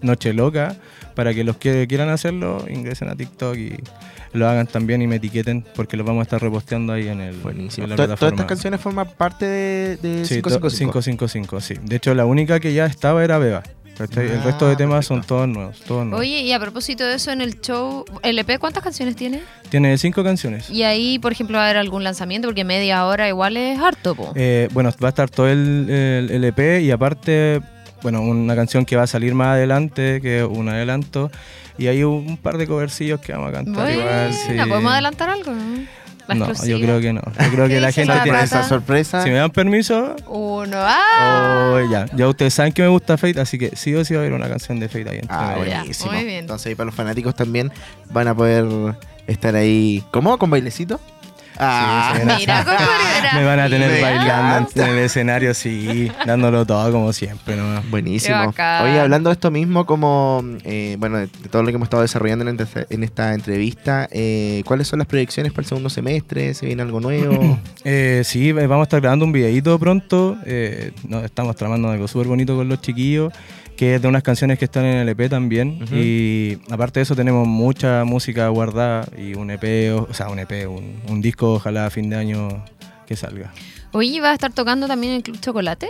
Noche 0.00 0.32
Loca, 0.32 0.74
para 1.14 1.32
que 1.32 1.44
los 1.44 1.58
que 1.58 1.86
quieran 1.86 2.08
hacerlo 2.08 2.64
ingresen 2.68 3.08
a 3.08 3.14
TikTok 3.14 3.56
y 3.56 3.76
lo 4.32 4.48
hagan 4.48 4.66
también 4.66 5.02
y 5.02 5.06
me 5.06 5.16
etiqueten 5.16 5.64
porque 5.74 5.96
los 5.96 6.06
vamos 6.06 6.20
a 6.20 6.22
estar 6.24 6.40
reposteando 6.40 6.92
ahí 6.92 7.08
en 7.08 7.20
el 7.20 7.36
Buenísimo. 7.36 7.84
en 7.84 7.90
la 7.90 7.96
To- 7.96 8.02
Todas 8.04 8.18
plataforma. 8.18 8.34
estas 8.42 8.46
canciones 8.48 8.80
forman 8.80 9.08
parte 9.16 9.44
de, 9.46 9.96
de 9.98 10.24
Sí, 10.24 10.40
to- 10.40 10.48
555. 10.48 10.92
555, 11.00 11.60
sí. 11.60 11.74
De 11.82 11.96
hecho, 11.96 12.14
la 12.14 12.24
única 12.26 12.58
que 12.60 12.72
ya 12.72 12.86
estaba 12.86 13.22
era 13.24 13.38
Beba. 13.38 13.62
¿cachai? 13.96 14.24
el 14.26 14.38
Ah, 14.38 14.42
resto 14.44 14.66
de 14.68 14.74
temas 14.74 15.04
son 15.04 15.18
perfecto. 15.18 15.34
todos 15.36 15.48
nuevos, 15.48 15.80
todos 15.80 16.04
nuevos. 16.06 16.20
Oye, 16.20 16.40
y 16.40 16.52
a 16.52 16.58
propósito 16.58 17.04
de 17.04 17.14
eso, 17.16 17.30
en 17.30 17.42
el 17.42 17.60
show, 17.60 18.06
¿el 18.22 18.38
EP 18.38 18.58
cuántas 18.58 18.82
canciones 18.82 19.14
tiene? 19.16 19.42
Tiene 19.68 19.96
cinco 19.98 20.24
canciones. 20.24 20.70
Y 20.70 20.82
ahí, 20.82 21.18
por 21.18 21.30
ejemplo, 21.30 21.58
va 21.58 21.64
a 21.64 21.66
haber 21.66 21.76
algún 21.76 22.02
lanzamiento, 22.02 22.48
porque 22.48 22.64
media 22.64 23.04
hora 23.06 23.28
igual 23.28 23.58
es 23.58 23.78
harto, 23.78 24.14
po. 24.14 24.32
Eh, 24.34 24.68
bueno, 24.72 24.90
va 25.00 25.08
a 25.08 25.10
estar 25.10 25.28
todo 25.28 25.46
el, 25.46 25.88
el 25.90 26.30
LP 26.30 26.80
y 26.80 26.90
aparte, 26.90 27.60
bueno, 28.02 28.22
una 28.22 28.56
canción 28.56 28.86
que 28.86 28.96
va 28.96 29.02
a 29.02 29.06
salir 29.06 29.34
más 29.34 29.48
adelante, 29.48 30.20
que 30.22 30.38
es 30.38 30.44
un 30.48 30.70
adelanto. 30.70 31.30
Y 31.78 31.86
hay 31.86 32.04
un, 32.04 32.36
par 32.36 32.58
de 32.58 32.66
covercillos 32.66 33.20
que 33.20 33.32
vamos 33.32 33.48
a 33.50 33.52
cantar 33.52 33.90
igual. 33.90 34.32
sí. 34.32 34.52
¿podemos 34.68 34.92
adelantar 34.92 35.30
algo? 35.30 35.52
No, 35.52 35.86
La 36.28 36.34
No, 36.34 36.52
yo 36.64 36.78
creo 36.80 37.00
que 37.00 37.12
no. 37.12 37.20
Yo 37.22 37.50
creo 37.50 37.66
¿Qué 37.66 37.74
que 37.74 37.80
la 37.80 37.92
gente 37.92 38.14
la 38.14 38.22
tiene? 38.22 38.42
Esa 38.42 38.62
sorpresa. 38.62 39.22
Si 39.22 39.30
me 39.30 39.36
dan 39.36 39.50
permiso, 39.50 40.14
Uno. 40.28 40.76
¡Ah! 40.78 41.72
oh, 41.74 41.90
ya. 41.90 42.06
Ya 42.14 42.28
ustedes 42.28 42.54
saben 42.54 42.72
que 42.72 42.82
me 42.82 42.88
gusta 42.88 43.16
Fate, 43.18 43.40
así 43.40 43.58
que 43.58 43.74
sí 43.76 43.94
o 43.94 44.04
sí 44.04 44.14
va 44.14 44.20
a 44.20 44.22
haber 44.22 44.32
una 44.34 44.48
canción 44.48 44.78
de 44.78 44.88
Fate 44.88 45.10
ahí 45.10 45.16
entre 45.18 45.36
Ah, 45.36 45.54
buenísimo. 45.56 46.12
muy 46.12 46.24
bien. 46.24 46.38
Entonces 46.40 46.66
ahí 46.68 46.74
para 46.74 46.86
los 46.86 46.94
fanáticos 46.94 47.34
también 47.34 47.72
van 48.10 48.28
a 48.28 48.34
poder 48.34 48.66
estar 49.26 49.56
ahí. 49.56 50.04
¿Cómo? 50.12 50.38
¿Con 50.38 50.50
bailecito? 50.50 51.00
Ah, 51.58 52.14
sí, 52.16 52.22
Mira, 52.38 52.64
con. 52.64 52.74
Me 53.34 53.44
van 53.44 53.60
a 53.60 53.68
tener 53.68 54.00
bailando 54.02 54.68
en 54.74 54.82
el 54.88 54.98
escenario, 54.98 55.54
sí, 55.54 56.10
dándolo 56.26 56.64
todo 56.66 56.90
como 56.92 57.12
siempre, 57.12 57.56
¿no? 57.56 57.82
Buenísimo. 57.90 58.52
Oye, 58.84 59.00
hablando 59.00 59.30
de 59.30 59.34
esto 59.34 59.50
mismo, 59.50 59.86
como, 59.86 60.42
eh, 60.64 60.96
bueno, 60.98 61.18
de, 61.18 61.28
todo 61.50 61.62
lo 61.62 61.68
que 61.68 61.74
hemos 61.76 61.86
estado 61.86 62.02
desarrollando 62.02 62.48
en, 62.48 62.58
esta- 62.60 62.86
en 62.90 63.04
esta 63.04 63.34
entrevista, 63.34 64.08
eh, 64.10 64.62
¿cuáles 64.66 64.88
son 64.88 64.98
las 64.98 65.08
proyecciones 65.08 65.52
para 65.52 65.62
el 65.62 65.68
segundo 65.68 65.90
semestre? 65.90 66.54
¿Se 66.54 66.66
viene 66.66 66.82
algo 66.82 67.00
nuevo? 67.00 67.58
Eh, 67.84 68.22
sí, 68.24 68.50
eh, 68.50 68.52
vamos 68.52 68.80
a 68.80 68.82
estar 68.84 69.00
grabando 69.00 69.24
un 69.24 69.32
videíto 69.32 69.76
pronto. 69.78 70.36
eh, 70.46 70.92
nos 71.08 71.24
estamos 71.24 71.56
tramando 71.56 71.90
algo 71.90 72.06
súper 72.06 72.28
bonito 72.28 72.54
con 72.56 72.68
los 72.68 72.80
chiquillos, 72.80 73.32
que 73.76 73.96
es 73.96 74.02
de 74.02 74.08
unas 74.08 74.22
canciones 74.22 74.58
que 74.58 74.64
están 74.64 74.84
en 74.84 74.98
el 74.98 75.08
EP 75.08 75.28
también. 75.28 75.84
Y 75.92 76.58
aparte 76.70 77.00
de 77.00 77.04
eso, 77.04 77.16
tenemos 77.16 77.46
mucha 77.46 78.04
música 78.04 78.48
guardada 78.48 79.06
y 79.16 79.34
un 79.34 79.50
EP, 79.50 79.92
o, 79.94 80.06
o 80.10 80.14
sea, 80.14 80.28
un 80.28 80.38
EP, 80.38 80.68
un, 80.68 80.96
un 81.08 81.20
disco, 81.20 81.54
ojalá 81.54 81.86
a 81.86 81.90
fin 81.90 82.08
de 82.10 82.16
año 82.16 82.64
que 83.06 83.16
salga. 83.16 83.52
Oye, 83.92 84.20
¿vas 84.20 84.30
a 84.30 84.34
estar 84.34 84.52
tocando 84.52 84.86
también 84.86 85.12
en 85.12 85.16
el 85.18 85.22
Club 85.22 85.38
Chocolate? 85.40 85.88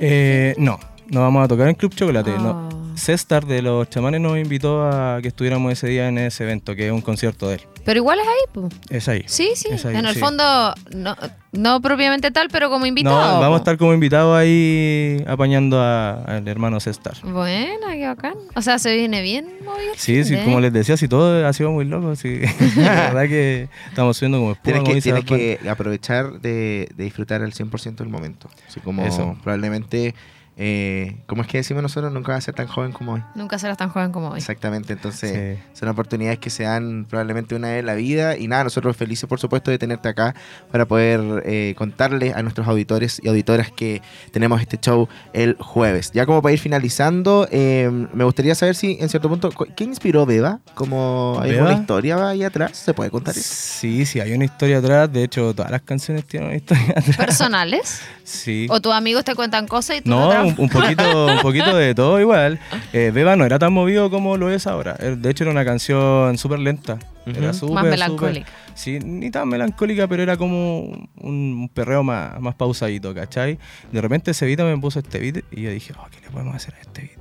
Eh, 0.00 0.54
no, 0.58 0.78
no 1.08 1.20
vamos 1.20 1.44
a 1.44 1.48
tocar 1.48 1.68
en 1.68 1.74
Club 1.74 1.94
Chocolate. 1.94 2.30
Ah. 2.36 2.38
No. 2.40 2.77
César 2.98 3.46
de 3.46 3.62
los 3.62 3.88
chamanes 3.88 4.20
nos 4.20 4.36
invitó 4.38 4.84
a 4.86 5.20
que 5.22 5.28
estuviéramos 5.28 5.72
ese 5.72 5.88
día 5.88 6.08
en 6.08 6.18
ese 6.18 6.44
evento, 6.44 6.74
que 6.76 6.86
es 6.86 6.92
un 6.92 7.00
concierto 7.00 7.48
de 7.48 7.56
él. 7.56 7.60
Pero 7.84 7.98
igual 7.98 8.18
es 8.20 8.26
ahí, 8.26 8.34
pues. 8.52 8.74
Es 8.90 9.08
ahí. 9.08 9.22
Sí, 9.26 9.52
sí. 9.54 9.68
Ahí, 9.72 9.96
en 9.96 10.04
el 10.04 10.14
sí. 10.14 10.20
fondo, 10.20 10.74
no, 10.94 11.16
no 11.52 11.80
propiamente 11.80 12.30
tal, 12.30 12.48
pero 12.50 12.68
como 12.68 12.84
invitado. 12.84 13.16
No, 13.16 13.40
vamos 13.40 13.46
a 13.46 13.48
po. 13.50 13.56
estar 13.56 13.78
como 13.78 13.94
invitados 13.94 14.36
ahí 14.36 15.24
apañando 15.26 15.80
a- 15.80 16.22
al 16.24 16.46
hermano 16.48 16.80
César. 16.80 17.14
Buena, 17.22 17.92
qué 17.92 18.06
bacán. 18.06 18.34
O 18.54 18.60
sea, 18.60 18.78
se 18.78 18.94
viene 18.94 19.22
bien 19.22 19.46
movido. 19.64 19.92
el 19.92 19.98
Sí, 19.98 20.22
sí, 20.24 20.36
como 20.44 20.60
les 20.60 20.72
decía, 20.72 20.96
si 20.98 21.08
todo 21.08 21.46
ha 21.46 21.52
sido 21.54 21.70
muy 21.70 21.86
loco, 21.86 22.14
sí. 22.16 22.40
La 22.76 23.10
verdad 23.12 23.22
que 23.28 23.68
estamos 23.88 24.16
subiendo 24.18 24.38
como 24.38 24.52
espuma, 24.52 24.82
Tienes 24.84 24.94
que, 24.94 25.00
tienes 25.00 25.24
que 25.24 25.68
aprovechar 25.70 26.40
de, 26.40 26.88
de 26.94 27.04
disfrutar 27.04 27.40
al 27.42 27.52
100% 27.54 27.96
del 27.96 28.08
momento. 28.08 28.50
Así 28.68 28.80
como 28.80 29.04
Eso. 29.06 29.34
probablemente, 29.42 30.14
eh, 30.60 31.16
como 31.26 31.42
es 31.42 31.48
que 31.48 31.58
decimos 31.58 31.82
nosotros, 31.84 32.12
nunca 32.12 32.32
va 32.32 32.38
a 32.38 32.40
ser 32.40 32.52
tan 32.54 32.66
joven 32.66 32.90
como 32.92 33.12
hoy. 33.12 33.22
Nunca 33.36 33.58
serás 33.60 33.76
tan 33.76 33.90
joven 33.90 34.10
como 34.10 34.30
hoy. 34.30 34.38
Exactamente, 34.38 34.92
entonces 34.92 35.56
Sí. 35.58 35.62
son 35.72 35.88
oportunidades 35.88 36.38
que 36.40 36.50
se 36.50 36.64
dan 36.64 37.06
probablemente 37.08 37.54
una 37.54 37.68
vez 37.68 37.80
en 37.80 37.86
la 37.86 37.94
vida 37.94 38.36
y 38.36 38.48
nada, 38.48 38.64
nosotros 38.64 38.96
felices 38.96 39.28
por 39.28 39.38
supuesto 39.38 39.70
de 39.70 39.78
tenerte 39.78 40.08
acá 40.08 40.34
para 40.72 40.84
poder 40.86 41.44
eh, 41.46 41.74
contarle 41.78 42.32
a 42.34 42.42
nuestros 42.42 42.66
auditores 42.66 43.20
y 43.22 43.28
auditoras 43.28 43.70
que 43.70 44.02
tenemos 44.32 44.60
este 44.60 44.78
show 44.78 45.08
el 45.32 45.56
jueves. 45.60 46.10
Ya 46.12 46.26
como 46.26 46.42
para 46.42 46.52
ir 46.52 46.58
finalizando, 46.58 47.46
eh, 47.52 47.88
me 48.12 48.24
gustaría 48.24 48.54
saber 48.56 48.74
si 48.74 48.98
en 49.00 49.08
cierto 49.08 49.28
punto, 49.28 49.50
¿qué 49.76 49.84
inspiró 49.84 50.26
Beba? 50.26 50.58
Como 50.74 51.38
hay 51.40 51.52
¿Beba? 51.52 51.66
una 51.70 51.74
historia 51.80 52.28
ahí 52.28 52.42
atrás, 52.42 52.76
¿se 52.76 52.94
puede 52.94 53.10
contar 53.10 53.36
eso? 53.36 53.42
Sí, 53.48 54.04
sí, 54.06 54.18
hay 54.20 54.32
una 54.32 54.44
historia 54.46 54.78
atrás. 54.78 55.12
De 55.12 55.22
hecho, 55.22 55.54
todas 55.54 55.70
las 55.70 55.82
canciones 55.82 56.24
tienen 56.26 56.48
una 56.48 56.56
historia 56.56 56.84
atrás. 56.96 57.16
¿Personales? 57.16 58.00
Sí. 58.24 58.66
¿O 58.70 58.80
tus 58.80 58.92
amigos 58.92 59.24
te 59.24 59.34
cuentan 59.34 59.66
cosas 59.68 59.98
y 59.98 60.00
tú 60.02 60.10
No, 60.10 60.32
no 60.32 60.47
un, 60.48 60.54
un 60.58 60.68
poquito, 60.68 61.26
un 61.26 61.40
poquito 61.40 61.76
de 61.76 61.94
todo 61.94 62.20
igual. 62.20 62.58
Eh, 62.92 63.10
Beba 63.14 63.36
no 63.36 63.44
era 63.44 63.58
tan 63.58 63.72
movido 63.72 64.10
como 64.10 64.36
lo 64.36 64.50
es 64.50 64.66
ahora. 64.66 64.96
Eh, 65.00 65.16
De 65.18 65.30
hecho, 65.30 65.44
era 65.44 65.50
una 65.50 65.64
canción 65.64 66.36
súper 66.38 66.58
lenta. 66.58 66.98
Era 67.26 67.50
Ujú. 67.50 67.58
súper, 67.58 67.74
Más 67.74 67.84
melancólica. 67.84 68.50
Sí, 68.74 68.98
ni 69.00 69.30
tan 69.30 69.48
melancólica, 69.48 70.06
pero 70.08 70.22
era 70.22 70.36
como 70.36 70.80
un, 70.80 71.08
un 71.16 71.70
perreo 71.72 72.02
más, 72.02 72.40
más 72.40 72.54
pausadito, 72.54 73.14
¿cachai? 73.14 73.58
De 73.92 74.00
repente 74.00 74.30
ese 74.30 74.46
beat 74.46 74.60
me 74.60 74.78
puso 74.78 75.00
este 75.00 75.18
beat 75.18 75.44
y 75.50 75.62
yo 75.62 75.70
dije, 75.70 75.92
oh, 75.98 76.06
¿qué 76.10 76.20
le 76.22 76.30
podemos 76.30 76.54
hacer 76.54 76.74
a 76.76 76.80
este 76.80 77.02
beat? 77.02 77.18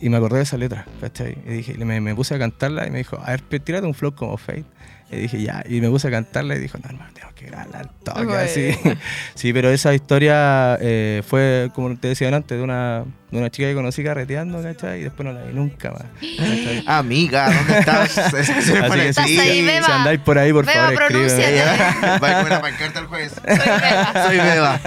Y 0.00 0.08
me 0.10 0.16
acordé 0.18 0.38
de 0.38 0.42
esa 0.42 0.56
letra, 0.58 0.84
¿cachai? 1.00 1.38
Y 1.46 1.50
dije, 1.50 1.74
me, 1.84 2.00
me 2.00 2.14
puse 2.14 2.34
a 2.34 2.38
cantarla 2.38 2.86
y 2.86 2.90
me 2.90 2.98
dijo, 2.98 3.18
a 3.24 3.30
ver, 3.30 3.40
tírate 3.40 3.86
un 3.86 3.94
flow 3.94 4.14
como 4.14 4.36
Fate. 4.36 4.64
Y 5.10 5.16
dije, 5.16 5.42
ya. 5.42 5.62
Y 5.68 5.80
me 5.80 5.88
puse 5.88 6.08
a 6.08 6.10
cantarla 6.10 6.56
y 6.56 6.58
dijo, 6.58 6.78
no, 6.78 6.88
hermano, 6.88 7.12
tengo 7.14 7.28
que 7.34 7.46
grabarla 7.46 7.80
al 7.80 7.90
toque, 7.90 8.34
así. 8.34 8.70
Sí, 9.34 9.52
pero 9.52 9.70
esa 9.70 9.94
historia 9.94 10.78
eh, 10.80 11.22
fue, 11.26 11.70
como 11.74 11.96
te 11.96 12.08
decía 12.08 12.34
antes, 12.34 12.58
de 12.58 12.64
una, 12.64 13.04
de 13.30 13.38
una 13.38 13.50
chica 13.50 13.68
que 13.68 13.74
conocí 13.74 14.04
carreteando, 14.04 14.62
¿cachai? 14.62 15.00
Y 15.00 15.02
después 15.04 15.26
no 15.26 15.32
la 15.32 15.42
vi 15.42 15.52
nunca 15.52 15.90
más. 15.90 16.02
¿cachai? 16.20 16.84
Amiga, 16.86 17.50
¿dónde 17.52 17.78
estás? 17.80 18.10
Se- 18.30 18.44
se 18.62 18.72
me 18.72 18.78
Así 18.86 18.92
que. 18.98 19.08
Estás 19.08 19.26
sí, 19.26 19.38
ahí, 19.40 19.60
si 19.60 19.64
Beba. 19.66 19.86
andáis 19.96 20.20
por 20.20 20.38
ahí, 20.38 20.52
por 20.52 20.64
Beba, 20.64 20.86
favor, 20.86 21.02
escríbeme. 21.02 21.28
pronúnciate. 21.28 22.18
Va 22.18 22.32
con 22.36 22.46
una 22.46 22.60
pancarta 22.60 22.98
el 23.00 23.06
jueves. 23.06 23.32
Soy 23.34 23.56
Beba. 23.80 24.12
Soy 24.26 24.36
Beba. 24.36 24.78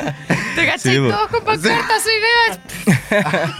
¿Te 0.56 0.66
cachai 0.66 0.80
Sí, 0.80 0.96
todos 0.98 1.28
con 1.28 1.44
pancarta? 1.44 1.94
Soy 2.00 2.14
Beba. 2.22 3.56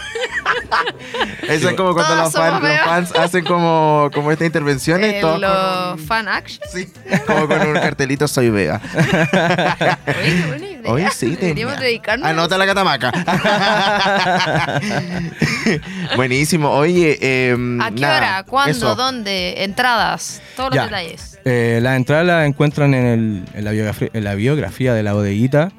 Eso 1.48 1.68
es 1.70 1.74
como 1.76 1.94
cuando 1.94 2.14
los, 2.16 2.32
fan- 2.32 2.62
los 2.62 2.80
fans 2.80 3.12
hacen 3.16 3.44
como, 3.44 4.10
como 4.14 4.30
estas 4.32 4.46
intervenciones, 4.46 5.14
Eh, 5.14 5.18
todos 5.20 5.40
los 5.40 6.00
un- 6.00 6.06
fan 6.06 6.28
action. 6.28 6.60
Sí, 6.72 6.88
como 7.26 7.46
con 7.48 7.60
un 7.68 7.74
cartelito 7.74 8.26
soy 8.28 8.50
vega. 8.50 8.80
Oye, 8.94 9.98
qué 10.06 10.44
buena 10.46 10.66
idea. 10.66 10.90
Oye, 10.92 11.08
sí, 11.10 11.36
Deberíamos 11.36 11.78
dedicarnos. 11.78 12.28
Anota 12.28 12.56
la 12.58 12.66
catamaca. 12.66 13.10
Buenísimo. 16.16 16.70
Oye, 16.70 17.18
eh, 17.20 17.52
¿A 17.80 17.90
qué 17.90 18.00
nada, 18.00 18.16
hora? 18.18 18.42
¿Cuándo? 18.44 18.70
eso. 18.76 18.94
¿Dónde? 18.94 19.64
¿Entradas? 19.64 20.40
Todos 20.56 20.74
los 20.74 20.84
detalles. 20.84 21.38
Eh, 21.44 21.80
las 21.82 21.96
entradas 21.96 22.26
las 22.26 22.46
encuentran 22.46 22.94
en, 22.94 23.06
el- 23.06 23.44
en 23.54 23.64
la 23.64 23.70
biografía, 23.72 24.08
en 24.12 24.24
la 24.24 24.34
biografía 24.34 24.94
de 24.94 25.02
la 25.02 25.12
bodeguita. 25.14 25.72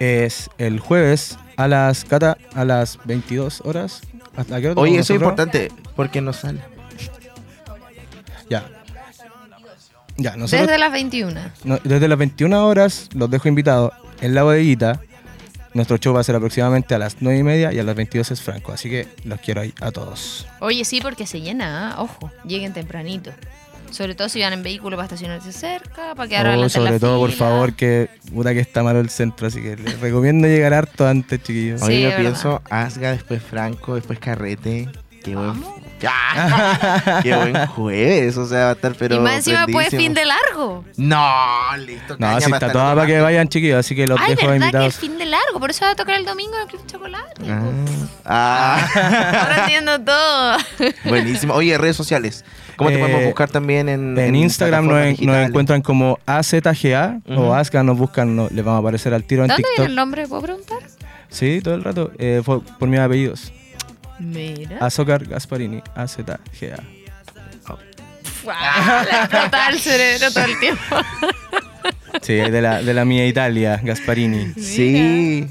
Es 0.00 0.50
el 0.58 0.80
jueves 0.80 1.38
a 1.56 1.68
las 1.68 2.04
cata, 2.04 2.36
a 2.54 2.64
las 2.64 2.98
22 3.04 3.60
horas. 3.64 4.00
¿Hasta 4.36 4.60
qué 4.60 4.70
hora 4.70 4.80
Oye, 4.80 4.98
eso 4.98 5.12
es 5.14 5.20
importante 5.20 5.70
porque 5.94 6.20
no 6.20 6.32
sale. 6.32 6.60
Ya. 8.50 8.64
Ya, 10.16 10.36
nosotros 10.36 10.66
Desde 10.68 10.78
las 10.78 10.92
21. 10.92 11.40
no- 11.64 11.78
desde 11.82 12.08
las 12.08 12.18
21 12.18 12.66
horas 12.66 13.08
los 13.14 13.30
dejo 13.30 13.48
invitados 13.48 13.92
en 14.20 14.34
la 14.34 14.42
bodeguita. 14.42 15.00
Nuestro 15.74 15.96
show 15.98 16.14
va 16.14 16.20
a 16.20 16.24
ser 16.24 16.36
aproximadamente 16.36 16.94
a 16.94 16.98
las 16.98 17.16
9 17.20 17.38
y 17.38 17.42
media 17.42 17.72
y 17.72 17.78
a 17.78 17.82
las 17.82 17.94
22 17.96 18.30
es 18.30 18.40
franco. 18.40 18.72
Así 18.72 18.88
que 18.88 19.08
los 19.24 19.40
quiero 19.40 19.60
ahí 19.60 19.74
a 19.80 19.90
todos. 19.90 20.46
Oye, 20.60 20.84
sí, 20.84 21.00
porque 21.02 21.26
se 21.26 21.40
llena, 21.40 21.90
¿ah? 21.92 22.00
ojo, 22.02 22.30
lleguen 22.46 22.72
tempranito. 22.72 23.32
Sobre 23.90 24.14
todo 24.16 24.28
si 24.28 24.40
van 24.40 24.52
en 24.52 24.62
vehículo 24.64 24.96
para 24.96 25.04
estacionarse 25.06 25.52
cerca, 25.52 26.14
para 26.16 26.28
quedar 26.28 26.46
Oh, 26.46 26.48
adelante 26.50 26.78
en 26.78 26.84
la 26.84 26.90
sobre 26.90 27.00
todo, 27.00 27.18
por 27.18 27.30
fila. 27.30 27.46
favor, 27.46 27.74
que 27.74 28.08
puta 28.32 28.52
que 28.52 28.60
está 28.60 28.82
malo 28.82 28.98
el 28.98 29.08
centro. 29.10 29.46
Así 29.46 29.60
que 29.62 29.76
les 29.76 30.00
recomiendo 30.00 30.48
llegar 30.48 30.74
harto 30.74 31.06
antes, 31.06 31.40
chiquillos. 31.42 31.80
Sí, 31.80 31.86
Oye, 31.86 32.00
yo 32.02 32.08
verdad. 32.08 32.20
pienso 32.22 32.62
Asga, 32.70 33.12
después 33.12 33.42
Franco, 33.42 33.94
después 33.94 34.18
Carrete. 34.18 34.88
Qué 35.24 35.34
buen. 35.34 35.64
¡Ah! 36.06 37.20
Qué 37.22 37.34
buen 37.34 37.66
jueves, 37.68 38.36
o 38.36 38.46
sea, 38.46 38.64
va 38.64 38.68
a 38.70 38.72
estar 38.72 38.94
pero 38.98 39.14
y 39.16 39.18
más 39.20 39.36
encima 39.36 39.64
después 39.64 39.88
prendidísimo. 39.88 40.00
fin 40.02 40.14
de 40.14 40.24
largo. 40.26 40.84
No, 40.98 41.76
listo. 41.78 42.14
No, 42.18 42.26
caña 42.26 42.40
si 42.42 42.52
está 42.52 42.70
toda 42.72 42.94
para 42.94 43.06
que 43.06 43.20
vayan, 43.20 43.48
chiquillos. 43.48 43.78
Así 43.78 43.94
que 43.96 44.06
los 44.06 44.20
Ay, 44.20 44.34
dejo 44.34 44.48
verdad 44.50 44.80
que 44.80 44.86
es 44.86 44.98
fin 44.98 45.16
de 45.16 45.24
largo, 45.24 45.58
por 45.60 45.70
eso 45.70 45.84
va 45.86 45.92
a 45.92 45.96
tocar 45.96 46.16
el 46.16 46.26
domingo 46.26 46.54
en 46.56 46.62
el 46.62 46.68
Club 46.68 46.86
Chocolate. 46.86 47.42
Ah, 48.24 48.86
Ahora 49.42 49.62
entiendo 49.64 49.98
todo. 50.00 50.56
buenísimo. 51.04 51.54
Oye, 51.54 51.76
redes 51.78 51.96
sociales. 51.96 52.44
¿Cómo 52.76 52.90
te 52.90 52.96
Eh, 52.96 52.98
podemos 52.98 53.24
buscar 53.24 53.48
también 53.50 53.88
en, 53.88 54.18
En 54.18 54.34
Instagram 54.34 54.86
nos, 54.86 55.20
nos 55.20 55.36
encuentran 55.48 55.80
como 55.80 56.18
AZGA 56.26 57.20
Ujú. 57.26 57.40
o 57.40 57.54
ASGA, 57.54 57.82
nos 57.84 57.96
buscan, 57.96 58.34
no, 58.34 58.48
les 58.50 58.64
vamos 58.64 58.78
a 58.78 58.80
aparecer 58.80 59.14
al 59.14 59.22
tiro 59.24 59.42
en 59.44 59.48
¿Dónde 59.48 59.62
viene 59.62 59.68
TikTok. 59.76 59.86
el 59.88 59.94
nombre? 59.94 60.26
¿Puedo 60.26 60.42
preguntar? 60.42 60.78
Sí, 61.30 61.60
todo 61.62 61.74
el 61.74 61.84
rato. 61.84 62.10
Eh, 62.18 62.42
fue 62.44 62.60
por 62.62 62.88
mis 62.88 62.98
apellidos. 63.00 63.52
Mira. 64.18 64.78
Azócar 64.80 65.24
Gasparini, 65.24 65.82
AZGA. 65.94 66.38
El 69.70 69.78
cerebro 69.80 70.30
todo 70.32 70.44
el 70.44 70.58
tiempo. 70.60 70.82
Sí, 72.22 72.34
de 72.34 72.62
la, 72.62 72.82
de 72.82 72.94
la 72.94 73.04
mía 73.04 73.26
Italia, 73.26 73.80
Gasparini. 73.82 74.52
Sí. 74.60 75.46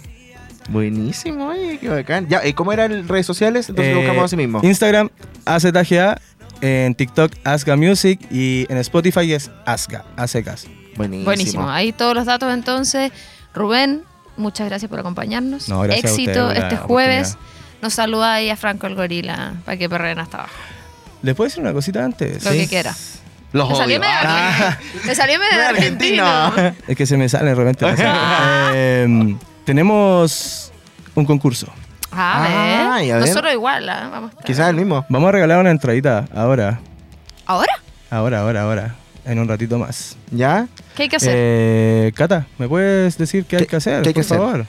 Buenísimo, 0.69 1.47
oye, 1.49 1.77
qué 1.79 1.89
bacán. 1.89 2.27
Ya, 2.29 2.45
¿y 2.45 2.53
cómo 2.53 2.71
eran 2.71 3.07
redes 3.07 3.25
sociales? 3.25 3.67
Entonces 3.69 3.93
lo 3.93 3.99
Eh, 3.99 4.03
buscamos 4.03 4.25
así 4.25 4.37
mismo. 4.37 4.59
Instagram, 4.63 5.09
AZGA. 5.45 6.19
En 6.61 6.95
TikTok, 6.95 7.33
ASGA 7.43 7.75
Music. 7.75 8.19
Y 8.31 8.65
en 8.69 8.77
Spotify 8.77 9.33
es 9.33 9.51
ASGA, 9.65 10.05
ASECAS. 10.15 10.67
Buenísimo. 10.95 11.25
Buenísimo. 11.25 11.69
Ahí 11.69 11.91
todos 11.91 12.15
los 12.15 12.25
datos 12.25 12.53
entonces. 12.53 13.11
Rubén, 13.53 14.03
muchas 14.37 14.69
gracias 14.69 14.89
por 14.89 14.99
acompañarnos. 14.99 15.67
No, 15.67 15.81
gracias 15.81 16.05
a 16.05 16.15
Éxito 16.15 16.51
este 16.51 16.77
jueves. 16.77 17.37
Nos 17.83 17.95
saluda 17.95 18.35
ahí 18.35 18.49
a 18.49 18.55
Franco 18.55 18.87
el 18.87 18.95
Gorila 18.95 19.55
para 19.65 19.75
que 19.75 19.89
perren 19.89 20.17
hasta 20.17 20.37
abajo. 20.37 20.53
¿Les 21.21 21.35
puedo 21.35 21.49
decir 21.49 21.61
una 21.61 21.73
cosita 21.73 22.05
antes? 22.05 22.41
Lo 22.45 22.51
que 22.51 22.65
quiera. 22.65 22.95
Los 23.51 23.69
Me 23.69 23.75
salió 23.75 23.97
odio. 23.97 24.07
medio, 24.07 24.19
Ah. 24.23 24.77
me 25.05 25.13
salió 25.13 25.37
medio 25.37 25.53
Muy 25.55 25.63
argentino. 25.65 26.25
argentino. 26.25 26.75
Es 26.87 26.95
que 26.95 27.05
se 27.05 27.17
me 27.17 27.27
sale 27.27 27.49
de 27.49 27.55
repente. 27.55 27.85
la 27.85 27.97
sangre. 27.97 28.13
Eh, 28.75 29.35
tenemos 29.65 30.71
un 31.13 31.25
concurso. 31.25 31.67
A 32.09 32.93
Ah, 32.93 32.95
ver. 32.99 33.05
y 33.07 33.11
a 33.11 33.17
ver. 33.17 33.27
Nosotros 33.27 33.51
igual, 33.51 33.89
¿ah? 33.89 34.07
vamos. 34.09 34.31
Quizás 34.45 34.69
el 34.69 34.77
mismo. 34.77 35.05
Vamos 35.09 35.27
a 35.27 35.31
regalar 35.33 35.59
una 35.59 35.71
entradita 35.71 36.23
ahora. 36.33 36.79
¿Ahora? 37.45 37.73
Ahora, 38.09 38.39
ahora, 38.39 38.61
ahora. 38.61 38.95
En 39.25 39.39
un 39.39 39.47
ratito 39.49 39.77
más. 39.77 40.15
¿Ya? 40.31 40.67
¿Qué 40.95 41.03
hay 41.03 41.09
que 41.09 41.17
hacer? 41.17 41.33
Eh, 41.35 42.11
Cata, 42.15 42.45
¿me 42.57 42.69
puedes 42.69 43.17
decir 43.17 43.43
qué 43.43 43.57
hay 43.57 43.61
¿Qué- 43.63 43.67
que 43.67 43.75
hacer? 43.75 44.01
qué 44.03 44.09
hay 44.09 44.13
que 44.13 44.21
por 44.23 44.25
hacer? 44.25 44.37
favor. 44.37 44.65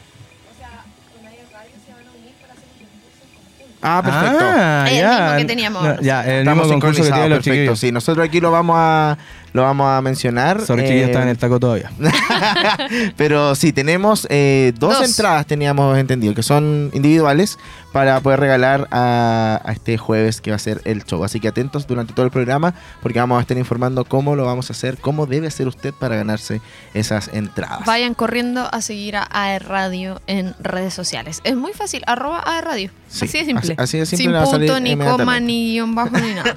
Ah, 3.86 4.00
perfecto. 4.02 4.44
Ah, 4.48 4.86
El 4.88 4.96
ya. 4.98 5.20
mismo 5.20 5.36
que 5.36 5.44
teníamos 5.44 5.82
No, 5.84 6.00
ya, 6.00 6.22
el 6.24 6.38
Estamos 6.38 6.64
mismo 6.64 6.72
concurso 6.72 7.02
que 7.02 7.04
sincronizados, 7.04 7.14
tienen 7.14 7.30
los 7.30 7.38
perfecto. 7.38 7.52
chiquillos. 7.54 7.78
Sí, 7.80 7.92
nosotros 7.92 8.26
aquí 8.26 8.40
lo 8.40 8.50
vamos 8.50 8.76
a 8.78 9.18
lo 9.54 9.62
vamos 9.62 9.86
a 9.88 10.02
mencionar. 10.02 10.60
Sorry, 10.60 10.82
eh, 10.82 10.86
chiquillos, 10.86 11.06
están 11.08 11.23
en 11.23 11.28
el 11.30 11.38
taco 11.38 11.58
todavía. 11.58 11.90
Pero 13.17 13.54
sí, 13.54 13.73
tenemos 13.73 14.26
eh, 14.30 14.73
dos, 14.78 14.99
Dos. 14.99 15.08
entradas, 15.08 15.47
teníamos 15.47 15.97
entendido, 15.99 16.34
que 16.34 16.43
son 16.43 16.90
individuales 16.93 17.58
para 17.93 18.19
poder 18.21 18.40
regalar 18.40 18.88
a, 18.90 19.60
a 19.64 19.73
este 19.73 19.97
jueves 19.97 20.40
que 20.40 20.50
va 20.50 20.56
a 20.56 20.58
ser 20.58 20.80
el 20.84 21.04
show. 21.04 21.23
Así 21.25 21.38
que 21.38 21.47
atentos 21.49 21.86
durante 21.86 22.12
todo 22.12 22.26
el 22.26 22.32
programa 22.32 22.75
porque 23.02 23.21
vamos 23.21 23.38
a 23.38 23.43
estar 23.43 23.56
informando 23.56 24.04
cómo 24.04 24.34
lo 24.34 24.45
vamos 24.45 24.71
a 24.71 24.73
hacer, 24.73 24.99
cómo 24.99 25.26
debe 25.26 25.47
hacer 25.47 25.69
usted 25.69 25.95
para 25.95 26.17
ganarse 26.17 26.60
esas 26.93 27.28
entradas. 27.32 27.84
Vayan 27.86 28.14
corriendo 28.14 28.69
a 28.73 28.80
seguir 28.80 29.14
a 29.17 29.23
AR 29.30 29.64
Radio 29.69 30.21
en 30.26 30.54
redes 30.58 30.93
sociales. 30.93 31.40
Es 31.45 31.54
muy 31.54 31.73
fácil, 31.73 32.02
arroba 32.08 32.40
AR 32.40 32.64
Radio. 32.64 32.90
Sí, 33.08 33.26
Así 33.26 33.38
de 33.38 33.45
simple. 33.45 33.73
así- 33.75 33.82
así 33.82 33.99
de 33.99 34.06
simple 34.06 34.40
Sin 34.40 34.50
punto, 34.58 34.80
ni 34.80 34.97
coma, 34.97 35.38
ni 35.38 35.73
guion 35.75 35.95
bajo, 35.95 36.17
ni 36.19 36.34
nada. 36.34 36.52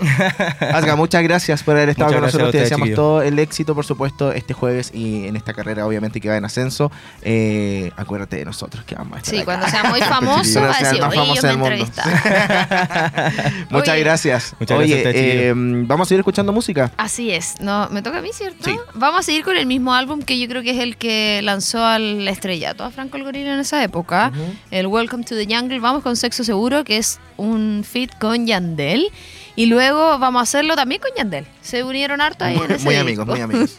Asga, 0.74 0.96
muchas 0.96 1.22
gracias 1.22 1.62
por 1.62 1.76
haber 1.76 1.90
estado 1.90 2.08
Muchas 2.08 2.20
con 2.20 2.26
nosotros. 2.26 2.52
Te 2.52 2.58
ustedes, 2.58 2.70
deseamos 2.90 2.96
todo 2.96 3.22
el 3.22 3.40
éxito, 3.40 3.76
por 3.76 3.86
supuesto, 3.86 4.32
este 4.32 4.54
jueves 4.54 4.92
y 4.94 5.28
en 5.28 5.36
esta 5.36 5.54
carrera, 5.54 5.86
obviamente, 5.86 6.20
que 6.22 6.30
va 6.30 6.38
en 6.38 6.46
ascenso. 6.46 6.92
Eh, 7.22 7.92
acuérdate 7.96 8.38
de 8.38 8.46
nosotros 8.46 8.84
que 8.86 8.96
vamos 8.96 9.16
a 9.16 9.18
estar 9.20 9.34
Sí, 9.34 9.42
acá. 9.42 9.46
cuando 9.46 9.68
sea 9.68 9.84
muy 9.90 10.02
famoso, 10.02 10.62
va 10.62 10.76
a 10.76 10.80
decir, 10.80 11.00
famoso 11.00 11.48
del 11.48 11.58
mundo". 11.58 11.76
Muchas 13.70 13.94
Oye. 13.94 14.04
gracias. 14.04 14.56
Muchas 14.60 14.78
Oye, 14.78 15.02
gracias 15.02 15.16
eh, 15.26 15.54
vamos 15.56 16.08
a 16.08 16.10
seguir 16.10 16.20
escuchando 16.20 16.52
música. 16.54 16.92
Así 16.98 17.32
es, 17.32 17.56
no, 17.60 17.90
me 17.90 18.02
toca 18.02 18.20
a 18.20 18.22
mí, 18.22 18.30
¿cierto? 18.34 18.64
Sí. 18.66 18.76
Vamos 18.94 19.20
a 19.20 19.24
seguir 19.24 19.44
con 19.44 19.58
el 19.58 19.66
mismo 19.66 19.94
álbum 19.94 20.22
que 20.22 20.40
yo 20.40 20.48
creo 20.48 20.62
que 20.64 20.72
es 20.72 20.80
el 20.80 20.98
que 20.98 21.42
lanzó 21.44 21.84
al 21.86 22.28
estrellato 22.28 22.84
a 22.84 22.92
Franco 22.92 23.18
el 23.18 23.24
Gorila 23.24 23.54
en 23.54 23.60
esa 23.60 23.84
época, 23.84 24.32
el 24.72 24.88
Welcome 24.88 25.24
to 25.24 25.36
the 25.36 25.46
Jungle. 25.46 25.80
Vamos 25.80 26.04
con 26.04 26.16
Sexo 26.16 26.44
Seguro, 26.44 26.84
que 26.84 26.98
es 26.98 27.20
un 27.38 27.84
fit 27.90 28.12
con 28.20 28.46
Yandel. 28.48 29.12
Y 29.58 29.66
luego 29.66 30.20
vamos 30.20 30.40
a 30.40 30.44
hacerlo 30.44 30.76
también 30.76 31.02
con 31.02 31.10
Yandel. 31.18 31.48
Se 31.64 31.84
unieron 31.84 32.22
harto 32.22 32.46
ahí 32.46 32.56
en 32.58 32.72
ese 32.72 32.84
Muy 32.86 32.94
disco. 32.94 33.02
amigos, 33.24 33.26
muy 33.28 33.40
amigos. 33.42 33.76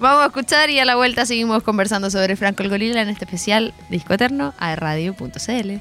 Vamos 0.00 0.24
a 0.24 0.26
escuchar 0.26 0.70
y 0.70 0.80
a 0.80 0.84
la 0.84 0.96
vuelta 0.96 1.24
seguimos 1.24 1.62
conversando 1.62 2.10
sobre 2.10 2.34
Franco 2.34 2.64
el 2.64 2.68
Gorila 2.68 3.00
en 3.00 3.08
este 3.10 3.26
especial 3.26 3.72
Disco 3.90 4.12
Eterno 4.12 4.52
a 4.58 4.74
radio.cl. 4.74 5.78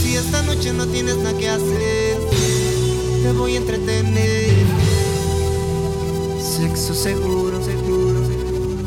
Si 0.00 0.14
esta 0.16 0.42
noche 0.42 0.72
no 0.72 0.86
tienes 0.86 1.16
nada 1.16 1.36
que 1.36 1.48
hacer, 1.48 2.18
te 3.24 3.32
voy 3.32 3.54
a 3.54 3.58
entretener. 3.58 4.54
Sexo 6.40 6.94
seguro, 6.94 7.62
seguro, 7.64 8.24
seguro. 8.24 8.84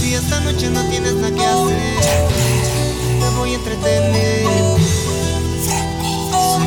Si 0.00 0.14
esta 0.14 0.38
noche 0.40 0.70
no 0.70 0.80
tienes 0.90 1.14
nada 1.14 1.34
que 1.34 1.44
hacer, 1.44 2.00
te 2.00 2.53
voy 3.36 3.54
a. 3.54 3.58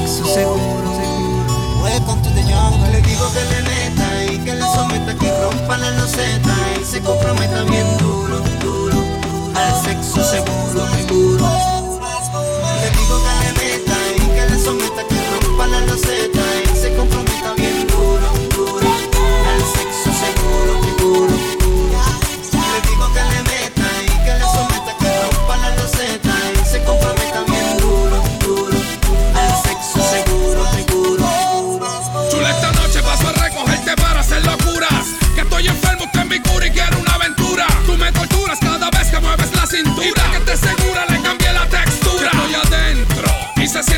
Sexo 0.08 0.26
seguro, 0.26 0.88
seguro. 1.00 1.84
Welcome 1.84 2.22
to 2.24 2.30
the 2.32 2.44
jungle. 2.44 2.92
Le 2.92 3.02
digo 3.02 3.26
que 3.32 3.44
le 3.46 3.62
meta 3.64 4.34
y 4.34 4.38
que 4.40 4.54
le 4.54 4.62
someta, 4.62 5.16
que 5.16 5.32
rompa 5.42 5.78
la 5.78 5.92
loseta 5.92 6.56
y 6.80 6.86
se 6.86 7.02
comprometa 7.02 7.64
bien 7.64 7.98
duro, 7.98 8.40
duro. 8.62 9.04
Al 9.56 9.84
sexo 9.84 10.24
seguro, 10.24 10.88
seguro. 10.98 11.48
Le 12.82 12.90
digo 12.98 13.16
que 13.24 13.34
le 13.44 13.52
meta 13.60 13.98
y 14.16 14.20
que 14.36 14.50
le 14.50 14.60
someta, 14.60 15.04
que 15.08 15.46
rompa 15.46 15.68
la 15.68 15.82
loseta 15.82 16.57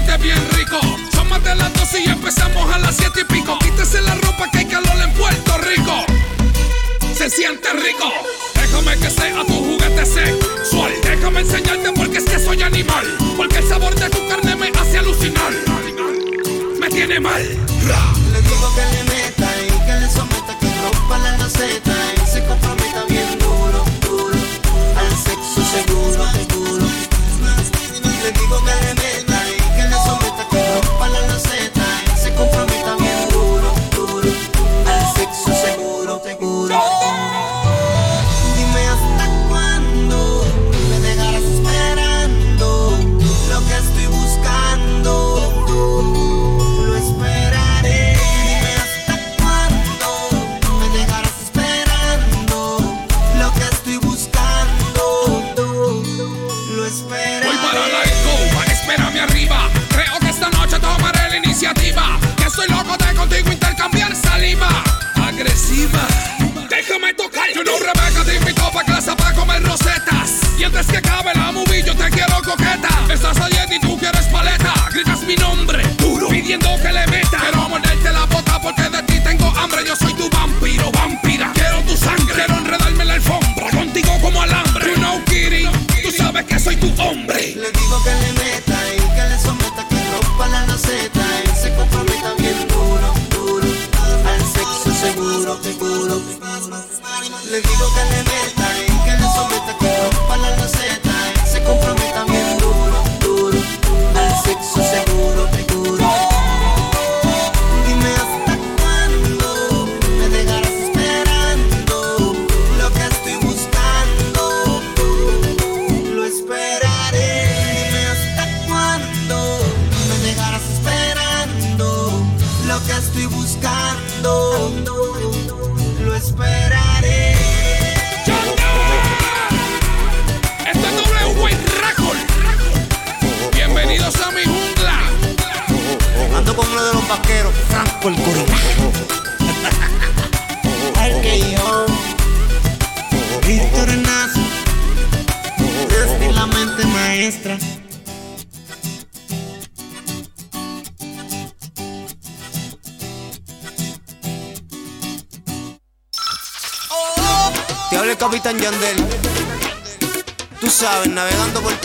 siente 0.10 0.24
bien 0.24 0.50
rico. 0.52 0.80
Son 1.12 1.28
más 1.30 1.44
de 1.44 1.56
las 1.56 1.74
12 1.74 2.04
y 2.06 2.10
empezamos 2.10 2.74
a 2.74 2.80
las 2.80 2.96
7 2.96 3.22
y 3.22 3.34
pico. 3.34 3.58
Quítese 3.60 4.02
la 4.02 4.16
ropa 4.16 4.50
que 4.52 4.60
hay 4.60 4.66
calor 4.66 5.02
en 5.04 5.14
Puerto 5.14 5.58
Rico. 5.58 6.06
Se 7.16 7.30
siente 7.30 7.72
rico. 7.74 8.12
Déjame 8.56 8.98
que 8.98 9.10
sea 9.10 9.44
tu 9.46 9.54
juguete 9.54 10.06
sexual. 10.06 10.92
Déjame 11.04 11.42
enseñarte 11.42 11.92
porque 11.94 12.18
es 12.18 12.26
que 12.26 12.40
soy 12.40 12.62
animal. 12.62 13.06
Porque 13.38 13.58
el 13.58 13.68
sabor 13.68 13.96
de 13.96 14.10
tu 14.10 14.28
carne 14.28 14.56
me 14.56 14.70
hace 14.80 14.98
alucinar. 15.00 15.52
Me 16.80 16.90
tiene 16.90 17.20
mal. 17.20 17.69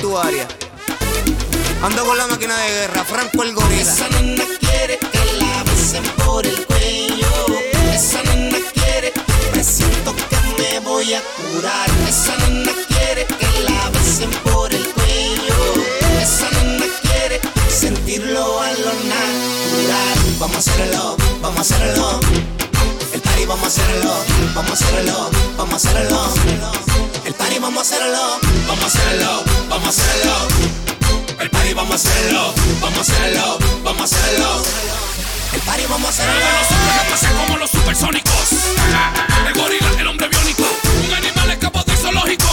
tu 0.05 0.19
área. 0.19 0.47
Ando 1.83 2.05
con 2.05 2.19
la 2.19 2.27
máquina 2.27 2.55
de 2.59 2.71
guerra, 2.73 3.05
Franco 3.05 3.43
el 3.43 3.55
gorila. 3.55 3.81
Esa 3.81 4.07
nena 4.11 4.45
quiere 4.61 4.99
que 4.99 5.25
la 5.41 5.63
besen 5.65 6.05
por 6.25 6.45
el 6.47 6.59
cuello. 6.67 7.33
Esa 7.95 8.23
nena 8.25 8.59
quiere, 8.75 9.13
Me 9.55 9.65
siento 9.65 10.15
que 10.15 10.39
me 10.59 10.81
voy 10.81 11.15
a 11.15 11.23
curar. 11.37 11.89
Esa 12.07 12.37
nena 12.43 12.73
quiere 12.89 13.25
que 13.25 13.49
la 13.67 13.89
besen 13.95 14.31
por 14.49 14.75
el 14.75 14.85
cuello. 14.93 15.59
Esa 16.21 16.51
nena 16.51 16.87
quiere 17.01 17.41
sentirlo 17.71 18.61
a 18.61 18.71
lo 18.85 18.93
natural. 19.15 20.19
Vamos 20.39 20.57
a 20.57 20.59
hacer 20.59 20.81
el 20.83 20.89
hacerlo, 20.91 21.17
vamos 21.41 21.59
a 21.59 21.61
hacerlo. 21.63 22.21
El 23.15 23.21
party 23.23 23.47
vamos 23.47 23.65
a 23.65 23.69
hacer 23.69 23.91
el 23.91 24.03
hacerlo, 24.03 24.53
vamos 24.55 24.71
a 24.71 24.75
hacer 24.75 24.99
el 25.01 25.09
hacerlo, 25.09 25.31
vamos 25.57 25.73
a 25.73 25.77
hacerlo. 25.77 26.19
Vamos 26.61 26.89
a 26.89 26.94
party, 27.55 27.59
vamos 27.61 27.79
a 27.79 27.95
hacerlo. 27.95 28.41
Vamos 28.67 28.85
a 28.85 28.87
hacerlo, 28.87 29.45
vamos 29.69 29.87
a 29.87 29.91
hacerlo. 29.91 30.49
El 31.41 31.51
party, 31.51 31.75
vamos 31.75 31.93
a 31.93 31.95
hacerlo. 31.95 32.55
Vamos 32.81 32.99
a 32.99 33.01
hacerlo, 33.01 33.59
vamos 33.83 34.01
a 34.01 34.05
hacerlo. 34.05 34.63
El 35.53 35.61
party, 35.61 35.83
vamos 35.89 36.07
a 36.07 36.11
hacerlo. 36.11 36.33
Nosotros 36.35 36.97
nos 36.97 37.07
pasa 37.07 37.33
como 37.33 37.59
los 37.59 37.71
supersónicos. 37.71 38.49
El 39.47 39.55
gorila, 39.55 40.01
el 40.01 40.07
hombre 40.07 40.29
biónico. 40.29 40.65
Un 41.07 41.15
animal 41.15 41.51
escapó 41.51 41.83
de 41.85 41.97
zoológico. 41.97 42.49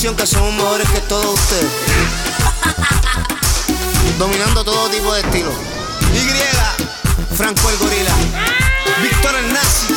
que 0.00 0.26
somos 0.26 0.54
mejores 0.54 0.88
que 0.88 1.00
todos 1.00 1.38
ustedes. 1.38 1.66
Dominando 4.18 4.64
todo 4.64 4.88
tipo 4.88 5.12
de 5.12 5.20
estilo. 5.20 5.52
Y, 6.14 6.20
Franco 7.36 7.68
el 7.68 7.76
Gorila. 7.76 8.14
Víctor 9.02 9.34
el 9.34 9.52
Nazi. 9.52 9.94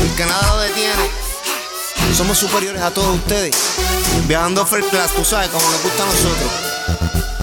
El 0.00 0.14
que 0.16 0.24
nada 0.24 0.54
lo 0.54 0.62
detiene. 0.62 1.10
Somos 2.16 2.38
superiores 2.38 2.80
a 2.80 2.90
todos 2.90 3.16
ustedes. 3.16 3.54
Viajando 4.26 4.64
first 4.64 4.88
class, 4.88 5.12
tú 5.12 5.22
sabes, 5.22 5.50
como 5.50 5.70
nos 5.70 5.82
gusta 5.82 6.04
a 6.04 6.06
nosotros. 6.06 6.50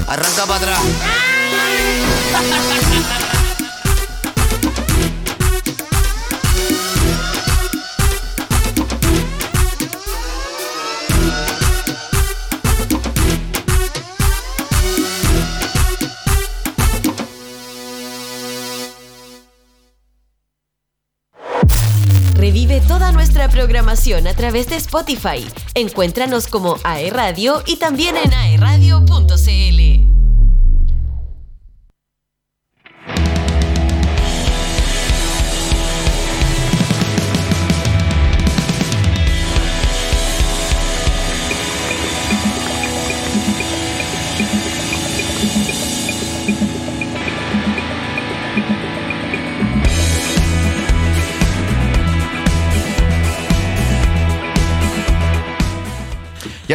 Arranca 0.07 0.47
para 0.47 0.55
atrás. 0.55 0.79
a 23.87 24.33
través 24.35 24.67
de 24.67 24.77
Spotify. 24.77 25.45
Encuéntranos 25.75 26.47
como 26.47 26.77
AE 26.83 27.11
Radio 27.11 27.61
y 27.67 27.75
también 27.75 28.15
en 28.17 28.33
aeradio.cl. 28.33 29.74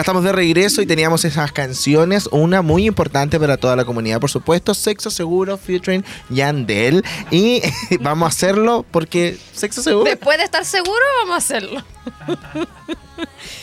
Ya 0.01 0.03
estamos 0.03 0.25
de 0.25 0.33
regreso 0.33 0.81
y 0.81 0.87
teníamos 0.87 1.27
esas 1.27 1.53
canciones, 1.53 2.27
una 2.33 2.63
muy 2.63 2.87
importante 2.87 3.39
para 3.39 3.59
toda 3.59 3.77
la 3.77 3.85
comunidad, 3.85 4.19
por 4.19 4.31
supuesto, 4.31 4.73
Sexo 4.73 5.11
Seguro 5.11 5.59
featuring 5.59 6.03
Yandel. 6.31 7.05
Y 7.31 7.61
vamos 8.01 8.25
a 8.25 8.29
hacerlo 8.29 8.87
porque 8.91 9.37
Sexo 9.53 9.83
Seguro... 9.83 10.05
Después 10.05 10.39
de 10.39 10.45
estar 10.45 10.65
seguro, 10.65 11.05
vamos 11.19 11.35
a 11.35 11.37
hacerlo. 11.37 11.85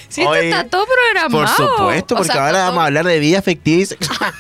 Si 0.09 0.21
esto 0.21 0.31
Oye, 0.31 0.51
está 0.51 0.65
todo 0.65 0.85
programado. 0.85 1.31
Por 1.31 1.47
supuesto, 1.49 2.13
O 2.13 2.17
porque 2.19 2.31
sea, 2.31 2.45
ahora 2.45 2.59
todo- 2.59 2.67
vamos 2.67 2.83
a 2.83 2.85
hablar 2.85 3.05
de 3.05 3.19
vida 3.19 3.39
afectiva 3.39 3.81
y 3.81 3.85
sexual. 3.87 4.33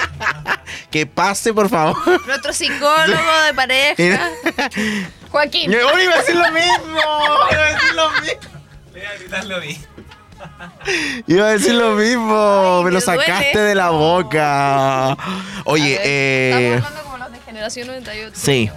que 0.90 1.04
pase, 1.04 1.52
por 1.52 1.68
favor. 1.68 1.98
Nuestro 2.26 2.54
psicólogo 2.54 3.42
de 3.46 3.54
pareja. 3.54 4.30
Joaquín. 5.30 5.74
Hoy 5.74 6.02
iba 6.02 6.14
a 6.14 6.18
decir 6.18 6.34
lo 6.34 6.50
mismo. 6.50 6.98
Iba 7.50 7.60
a 7.60 7.72
decir 7.74 7.94
lo 9.44 9.60
mismo. 9.60 9.84
Iba 11.26 11.46
a 11.46 11.50
decir 11.50 11.74
lo 11.74 11.92
mismo. 11.94 12.78
Ay, 12.78 12.84
me 12.84 12.90
lo 12.90 13.00
sacaste 13.00 13.50
duele. 13.52 13.68
de 13.68 13.74
la 13.74 13.90
boca. 13.90 15.16
Oye, 15.64 15.90
ver, 15.98 16.00
eh. 16.04 16.74
Estamos 16.74 16.86
hablando 16.86 17.02
como 17.10 17.18
los 17.24 17.32
de 17.32 17.38
generación 17.40 17.86
98. 17.88 18.32
Sí, 18.34 18.70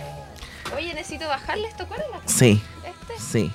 Oye, 0.75 0.93
necesito 0.93 1.27
bajarle 1.27 1.67
esto. 1.67 1.85
¿Cuál 1.87 2.01
es 2.01 2.07
la 2.09 2.19
sí, 2.25 2.61
Este. 2.83 3.23
sí. 3.31 3.51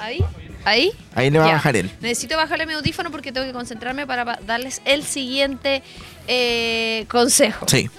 Ahí. 0.00 0.24
Ahí. 0.64 0.92
Ahí 1.14 1.30
le 1.30 1.38
va 1.38 1.46
a 1.48 1.52
bajar 1.52 1.76
él. 1.76 1.90
Necesito 2.00 2.36
bajarle 2.36 2.66
mi 2.66 2.74
audífono 2.74 3.10
porque 3.10 3.32
tengo 3.32 3.46
que 3.46 3.52
concentrarme 3.52 4.06
para 4.06 4.24
pa- 4.24 4.38
darles 4.46 4.80
el 4.84 5.02
siguiente 5.04 5.82
eh, 6.28 7.06
consejo. 7.08 7.66
Sí. 7.68 7.90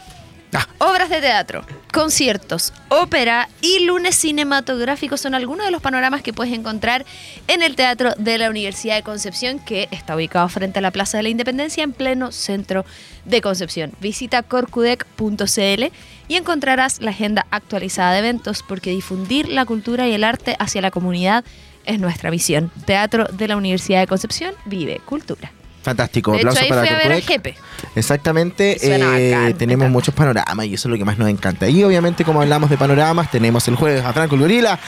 Ah, 0.54 0.68
Obras 0.80 1.10
de 1.10 1.22
teatro, 1.22 1.64
conciertos, 1.94 2.74
ópera 2.88 3.50
y 3.62 3.86
lunes 3.86 4.16
cinematográficos 4.16 5.22
son 5.22 5.36
algunos 5.36 5.66
de 5.66 5.72
los 5.72 5.82
panoramas 5.82 6.22
que 6.22 6.34
puedes 6.34 6.54
encontrar 6.54 7.06
en 7.48 7.62
el 7.62 7.76
Teatro 7.76 8.14
de 8.18 8.38
la 8.38 8.50
Universidad 8.50 8.96
de 8.96 9.04
Concepción, 9.04 9.60
que 9.60 9.88
está 9.92 10.16
ubicado 10.16 10.50
frente 10.50 10.80
a 10.80 10.82
la 10.82 10.92
Plaza 10.92 11.18
de 11.18 11.24
la 11.24 11.30
Independencia 11.30 11.84
en 11.84 11.92
pleno 11.92 12.32
centro 12.32 12.86
de 13.26 13.42
Concepción. 13.42 13.92
Visita 14.00 14.42
corcudec.cl 14.42 15.84
y 16.28 16.36
encontrarás 16.36 17.02
la 17.02 17.12
agenda 17.12 17.46
actualizada 17.52 18.14
de 18.14 18.20
eventos, 18.20 18.64
porque 18.64 18.92
difundir 18.92 19.50
la 19.50 19.66
cultura 19.66 20.08
y 20.08 20.14
el 20.14 20.24
arte 20.24 20.56
hacia 20.60 20.82
la 20.82 20.92
comunidad 20.92 21.44
es 21.86 22.00
nuestra 22.00 22.30
visión. 22.30 22.72
Teatro 22.86 23.26
de 23.26 23.48
la 23.48 23.58
Universidad 23.58 24.00
de 24.00 24.08
Concepción 24.08 24.56
vive 24.66 25.02
cultura. 25.06 25.52
Fantástico. 25.82 26.32
De 26.32 26.38
hecho, 26.40 26.48
Aplauso 26.50 26.64
ahí 26.64 26.70
para 26.70 26.82
fui 26.82 26.90
a 26.90 26.98
ver 26.98 27.12
al 27.14 27.22
jefe. 27.22 27.56
Exactamente, 27.96 28.78
Suena 28.80 29.20
eh, 29.20 29.32
bacán, 29.34 29.58
tenemos 29.58 29.90
muchos 29.90 30.14
panoramas 30.14 30.66
y 30.66 30.74
eso 30.76 30.88
es 30.88 30.92
lo 30.92 30.98
que 30.98 31.06
más 31.06 31.18
nos 31.18 31.30
encanta. 31.30 31.68
Y 31.70 31.84
obviamente, 31.84 32.24
como 32.24 32.42
hablamos 32.42 32.70
de 32.70 32.78
panoramas, 32.78 33.30
tenemos 33.32 33.68
el 33.68 33.76
jueves 33.76 34.04
a 34.06 34.14
Franco 34.14 34.36
el 34.36 34.42
Gorila. 34.42 34.80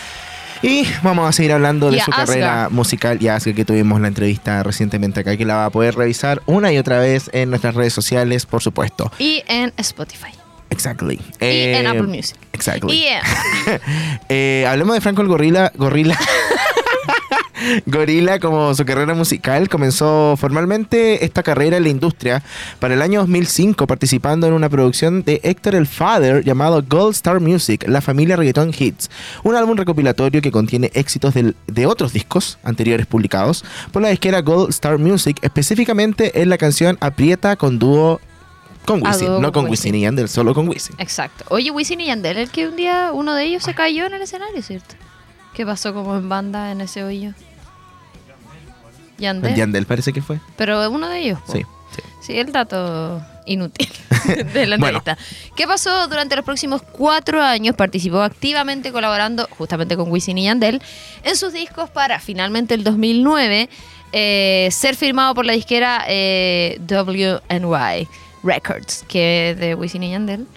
Y 0.63 0.85
vamos 1.01 1.27
a 1.27 1.31
seguir 1.31 1.53
hablando 1.53 1.89
de 1.89 1.99
su 1.99 2.11
Asga. 2.11 2.25
carrera 2.25 2.67
musical 2.69 3.17
y 3.19 3.27
Asga, 3.29 3.53
que 3.53 3.65
tuvimos 3.65 3.99
la 3.99 4.07
entrevista 4.09 4.61
recientemente 4.61 5.21
acá, 5.21 5.35
que 5.35 5.43
la 5.43 5.55
va 5.55 5.65
a 5.65 5.69
poder 5.71 5.95
revisar 5.95 6.43
una 6.45 6.71
y 6.71 6.77
otra 6.77 6.99
vez 6.99 7.31
en 7.33 7.49
nuestras 7.49 7.73
redes 7.73 7.93
sociales, 7.93 8.45
por 8.45 8.61
supuesto. 8.61 9.11
Y 9.17 9.43
en 9.47 9.73
Spotify. 9.77 10.29
Exactly. 10.69 11.15
Y 11.15 11.45
en 11.45 11.85
Eh, 11.85 11.87
Apple 11.87 12.03
Music. 12.03 12.37
Exactly. 12.53 12.93
Y 12.95 13.05
en... 13.07 13.21
Eh, 14.29 14.65
hablemos 14.69 14.93
de 14.93 15.01
Franco 15.01 15.23
el 15.23 15.27
Gorila. 15.29 15.71
Gorila. 15.75 16.15
Gorila, 17.85 18.39
como 18.39 18.73
su 18.75 18.85
carrera 18.85 19.13
musical, 19.13 19.69
comenzó 19.69 20.35
formalmente 20.37 21.23
esta 21.25 21.43
carrera 21.43 21.77
en 21.77 21.83
la 21.83 21.89
industria 21.89 22.43
para 22.79 22.93
el 22.93 23.01
año 23.01 23.19
2005, 23.21 23.87
participando 23.87 24.47
en 24.47 24.53
una 24.53 24.69
producción 24.69 25.23
de 25.23 25.39
Héctor 25.43 25.75
el 25.75 25.87
Father 25.87 26.43
llamado 26.43 26.83
Gold 26.87 27.13
Star 27.15 27.39
Music, 27.39 27.85
La 27.87 28.01
Familia 28.01 28.35
Reggaeton 28.35 28.71
Hits, 28.77 29.09
un 29.43 29.55
álbum 29.55 29.77
recopilatorio 29.77 30.41
que 30.41 30.51
contiene 30.51 30.91
éxitos 30.93 31.33
del- 31.33 31.55
de 31.67 31.85
otros 31.85 32.13
discos 32.13 32.57
anteriores 32.63 33.05
publicados 33.07 33.63
por 33.91 34.01
la 34.01 34.09
disquera 34.09 34.41
Gold 34.41 34.69
Star 34.71 34.97
Music, 34.97 35.37
específicamente 35.41 36.41
en 36.41 36.49
la 36.49 36.57
canción 36.57 36.97
Aprieta 37.01 37.55
con 37.55 37.79
dúo 37.79 38.19
con 38.85 39.05
A 39.05 39.11
Wisin, 39.11 39.27
no 39.27 39.51
con 39.51 39.51
con 39.51 39.63
Wisin 39.69 39.91
Wisin. 39.91 39.95
y 39.95 40.01
Yandel, 40.01 40.27
solo 40.29 40.53
con 40.55 40.67
Wisin. 40.67 40.95
Exacto. 40.97 41.45
Oye, 41.49 41.69
Wisin 41.69 42.01
y 42.01 42.07
Yandel, 42.07 42.37
el 42.37 42.49
que 42.49 42.67
un 42.67 42.75
día 42.75 43.11
uno 43.13 43.35
de 43.35 43.43
ellos 43.45 43.63
se 43.63 43.75
cayó 43.75 44.05
en 44.07 44.13
el 44.13 44.21
escenario, 44.23 44.61
¿cierto? 44.63 44.95
¿Qué 45.53 45.65
pasó 45.65 45.93
como 45.93 46.15
en 46.17 46.27
banda 46.29 46.71
en 46.71 46.81
ese 46.81 47.03
hoyo? 47.03 47.33
Yandel. 49.21 49.55
Yandel 49.55 49.85
parece 49.85 50.11
que 50.11 50.21
fue. 50.21 50.39
Pero 50.57 50.89
uno 50.91 51.07
de 51.07 51.19
ellos. 51.19 51.39
Sí, 51.51 51.59
sí. 51.95 52.01
Sí, 52.21 52.37
el 52.37 52.51
dato 52.51 53.21
inútil 53.45 53.89
de 54.53 54.67
la 54.67 54.77
Bueno. 54.77 54.99
entrevista. 54.99 55.17
¿Qué 55.55 55.65
pasó 55.67 56.07
durante 56.07 56.35
los 56.35 56.45
próximos 56.45 56.81
cuatro 56.83 57.41
años? 57.41 57.75
Participó 57.75 58.21
activamente 58.21 58.91
colaborando 58.91 59.47
justamente 59.57 59.95
con 59.97 60.11
Wisin 60.11 60.37
y 60.37 60.43
Yandel 60.43 60.81
en 61.23 61.35
sus 61.35 61.53
discos 61.53 61.89
para 61.89 62.19
finalmente 62.19 62.73
el 62.75 62.83
2009 62.83 63.69
eh, 64.13 64.67
ser 64.71 64.95
firmado 64.95 65.33
por 65.33 65.45
la 65.45 65.53
disquera 65.53 66.03
eh, 66.07 66.79
WNY 66.87 68.07
Records, 68.43 69.05
que 69.07 69.51
es 69.51 69.57
de 69.59 69.73
Wisin 69.75 70.03
y 70.03 70.11
Yandel, 70.11 70.47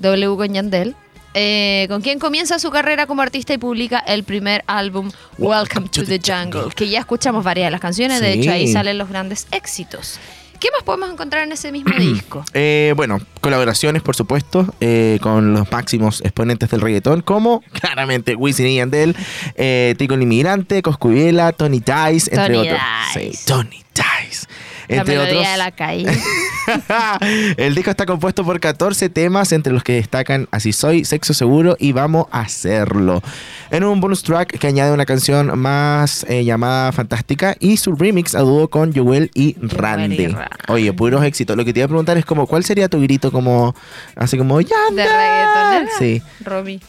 W 0.00 0.36
con 0.36 0.52
Yandel. 0.52 0.96
Eh, 1.34 1.86
con 1.88 2.02
quien 2.02 2.18
comienza 2.18 2.58
su 2.58 2.70
carrera 2.70 3.06
como 3.06 3.22
artista 3.22 3.54
y 3.54 3.58
publica 3.58 3.98
el 3.98 4.24
primer 4.24 4.64
álbum 4.66 5.10
Welcome 5.38 5.88
to 5.88 6.04
the 6.04 6.20
Jungle, 6.24 6.72
que 6.74 6.88
ya 6.88 7.00
escuchamos 7.00 7.44
varias 7.44 7.66
de 7.66 7.70
las 7.70 7.80
canciones, 7.80 8.20
de 8.20 8.32
hecho 8.34 8.50
ahí 8.50 8.72
salen 8.72 8.98
los 8.98 9.08
grandes 9.08 9.46
éxitos. 9.50 10.18
¿Qué 10.62 10.68
más 10.70 10.84
podemos 10.84 11.10
encontrar 11.10 11.42
en 11.42 11.50
ese 11.50 11.72
mismo 11.72 11.92
disco? 11.98 12.44
Eh, 12.54 12.94
bueno, 12.94 13.18
colaboraciones, 13.40 14.00
por 14.00 14.14
supuesto, 14.14 14.72
eh, 14.80 15.18
con 15.20 15.54
los 15.54 15.72
máximos 15.72 16.20
exponentes 16.20 16.70
del 16.70 16.80
reggaetón, 16.80 17.22
como 17.22 17.62
claramente 17.72 18.36
Wisin 18.36 18.68
y 18.68 18.76
Yandel, 18.76 19.16
eh, 19.56 19.96
Tico 19.98 20.14
el 20.14 20.22
Inmigrante, 20.22 20.80
Coscubiela, 20.80 21.50
Tony 21.50 21.80
Dice, 21.80 22.30
entre 22.30 22.54
Tony 22.54 22.68
otros. 22.68 22.80
Dice. 23.12 23.32
Sí, 23.32 23.44
Tony 23.44 23.82
Dice. 23.92 24.46
La 24.88 24.96
Entre 24.96 25.14
melodía 25.16 25.38
otros. 25.40 25.52
de 25.52 25.56
la 25.58 25.70
calle. 25.70 26.06
El 27.56 27.74
disco 27.74 27.90
está 27.90 28.06
compuesto 28.06 28.44
por 28.44 28.60
14 28.60 29.08
temas, 29.08 29.52
entre 29.52 29.72
los 29.72 29.82
que 29.82 29.94
destacan 29.94 30.48
Así 30.50 30.72
Soy, 30.72 31.04
Sexo 31.04 31.34
Seguro 31.34 31.76
y 31.78 31.92
Vamos 31.92 32.26
a 32.30 32.40
Hacerlo. 32.40 33.22
En 33.70 33.84
un 33.84 34.00
bonus 34.00 34.22
track 34.22 34.58
que 34.58 34.66
añade 34.66 34.92
una 34.92 35.06
canción 35.06 35.58
más 35.58 36.26
eh, 36.28 36.44
llamada 36.44 36.92
Fantástica 36.92 37.56
y 37.60 37.76
su 37.76 37.94
remix 37.94 38.34
a 38.34 38.40
dúo 38.40 38.68
con 38.68 38.92
Joel 38.92 39.30
y 39.34 39.56
Randy. 39.60 40.26
Randy. 40.28 40.36
Oye, 40.68 40.92
puros 40.92 41.24
éxitos. 41.24 41.56
Lo 41.56 41.64
que 41.64 41.72
te 41.72 41.80
iba 41.80 41.86
a 41.86 41.88
preguntar 41.88 42.18
es 42.18 42.24
como, 42.24 42.46
¿cuál 42.46 42.64
sería 42.64 42.88
tu 42.88 43.00
grito 43.00 43.32
como, 43.32 43.74
así 44.16 44.36
como, 44.36 44.60
ya 44.60 44.76
de 44.92 45.04
reggaetonera. 45.04 45.90
Sí, 45.98 46.22
Romy. 46.44 46.80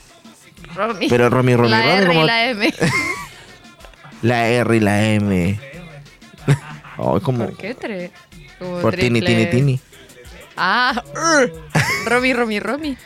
Romy. 0.75 1.07
pero 1.07 1.29
Romy, 1.29 1.55
Romy, 1.55 1.69
la 1.69 1.81
Romy, 1.81 1.93
R 1.93 2.03
y 2.03 2.07
como 2.07 2.25
la 2.25 2.45
M. 2.49 2.73
la 4.23 4.47
R 4.47 4.75
y 4.75 4.79
la 4.79 5.03
M. 5.05 5.59
Oh, 6.97 7.19
como 7.21 7.45
¿Por 7.45 7.57
qué 7.57 7.73
tres? 7.73 8.11
Como 8.59 8.79
por 8.79 8.95
Tini, 8.95 9.21
Tini, 9.21 9.45
Tini. 9.47 9.79
Ah. 10.57 11.01
Romy, 12.05 12.33
Romy, 12.33 12.59
Romy. 12.59 12.89
Me 12.91 12.97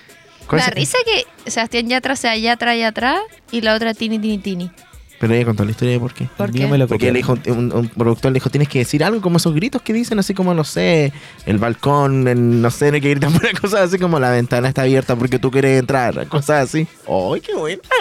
¿Cuál 0.47 0.59
da 0.61 0.65
se- 0.67 0.71
risa 0.75 0.97
que 1.05 1.49
Sebastián 1.51 1.87
Yatra 1.87 2.15
sea 2.15 2.35
Yatra, 2.37 2.75
Yatra 2.75 3.19
y 3.51 3.61
la 3.61 3.75
otra 3.75 3.93
Tini, 3.93 4.19
Tini, 4.19 4.37
Tini. 4.39 4.71
Pero 5.19 5.33
ella 5.33 5.45
contó 5.45 5.65
la 5.65 5.71
historia 5.71 5.93
de 5.95 5.99
por 5.99 6.13
qué. 6.13 6.29
¿Por 6.37 6.51
qué? 6.51 6.67
me 6.67 6.77
lo 6.77 6.87
Porque 6.87 7.11
dijo, 7.11 7.35
un, 7.47 7.73
un 7.73 7.87
productor 7.89 8.31
le 8.31 8.35
dijo, 8.35 8.51
tienes 8.51 8.69
que 8.69 8.77
decir 8.79 9.03
algo 9.03 9.19
como 9.19 9.37
esos 9.37 9.51
gritos 9.55 9.81
que 9.81 9.91
dicen, 9.91 10.19
así 10.19 10.35
como, 10.35 10.53
no 10.53 10.63
sé, 10.63 11.11
el 11.47 11.57
balcón, 11.57 12.27
el- 12.27 12.61
no 12.61 12.69
sé, 12.69 12.91
no 12.91 12.95
hay 12.95 13.01
que 13.01 13.09
gritar 13.09 13.31
por 13.41 13.59
cosas 13.59 13.81
así 13.81 13.97
como 13.97 14.19
la 14.19 14.29
ventana 14.29 14.67
está 14.67 14.83
abierta 14.83 15.15
porque 15.15 15.39
tú 15.39 15.49
quieres 15.49 15.79
entrar, 15.79 16.27
cosas 16.27 16.65
así. 16.69 16.85
¡Ay, 17.07 17.41
qué 17.41 17.55
bueno! 17.55 17.81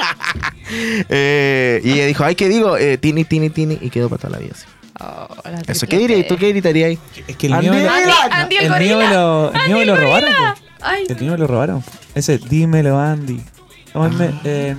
Eh, 1.09 1.81
y 1.85 1.93
ella 1.93 2.07
dijo, 2.07 2.25
ay, 2.25 2.35
¿qué 2.35 2.49
digo? 2.49 2.77
Eh, 2.77 2.99
tini, 2.99 3.25
tini, 3.25 3.51
tini, 3.51 3.79
y 3.81 3.89
quedó 3.89 4.09
para 4.09 4.23
toda 4.23 4.33
la 4.33 4.39
vida 4.39 4.53
así. 4.55 4.67
Oh, 4.99 5.29
Eso, 5.67 5.87
¿qué 5.87 5.99
dirías? 5.99 6.27
¿Tú 6.27 6.37
qué 6.37 6.49
gritarías 6.51 6.89
ahí? 6.89 6.99
Es 7.27 7.37
que 7.37 7.47
el 7.49 7.55
mío, 7.59 7.73
me 7.73 7.83
lo- 7.85 7.91
Andy, 8.31 8.57
el 8.57 8.73
el 8.73 8.81
mío 8.83 9.01
lo, 9.11 9.53
el 9.53 9.67
mío 9.69 9.77
me 9.79 9.85
lo 9.87 9.97
robaron. 9.97 10.31
El 11.09 11.17
mío 11.21 11.33
me 11.33 11.39
lo 11.39 11.47
robaron. 11.47 11.85
Ese, 12.15 12.39
dímelo, 12.39 12.99
Andy. 12.99 13.41
Óyeme, 13.95 14.31
eh, 14.45 14.77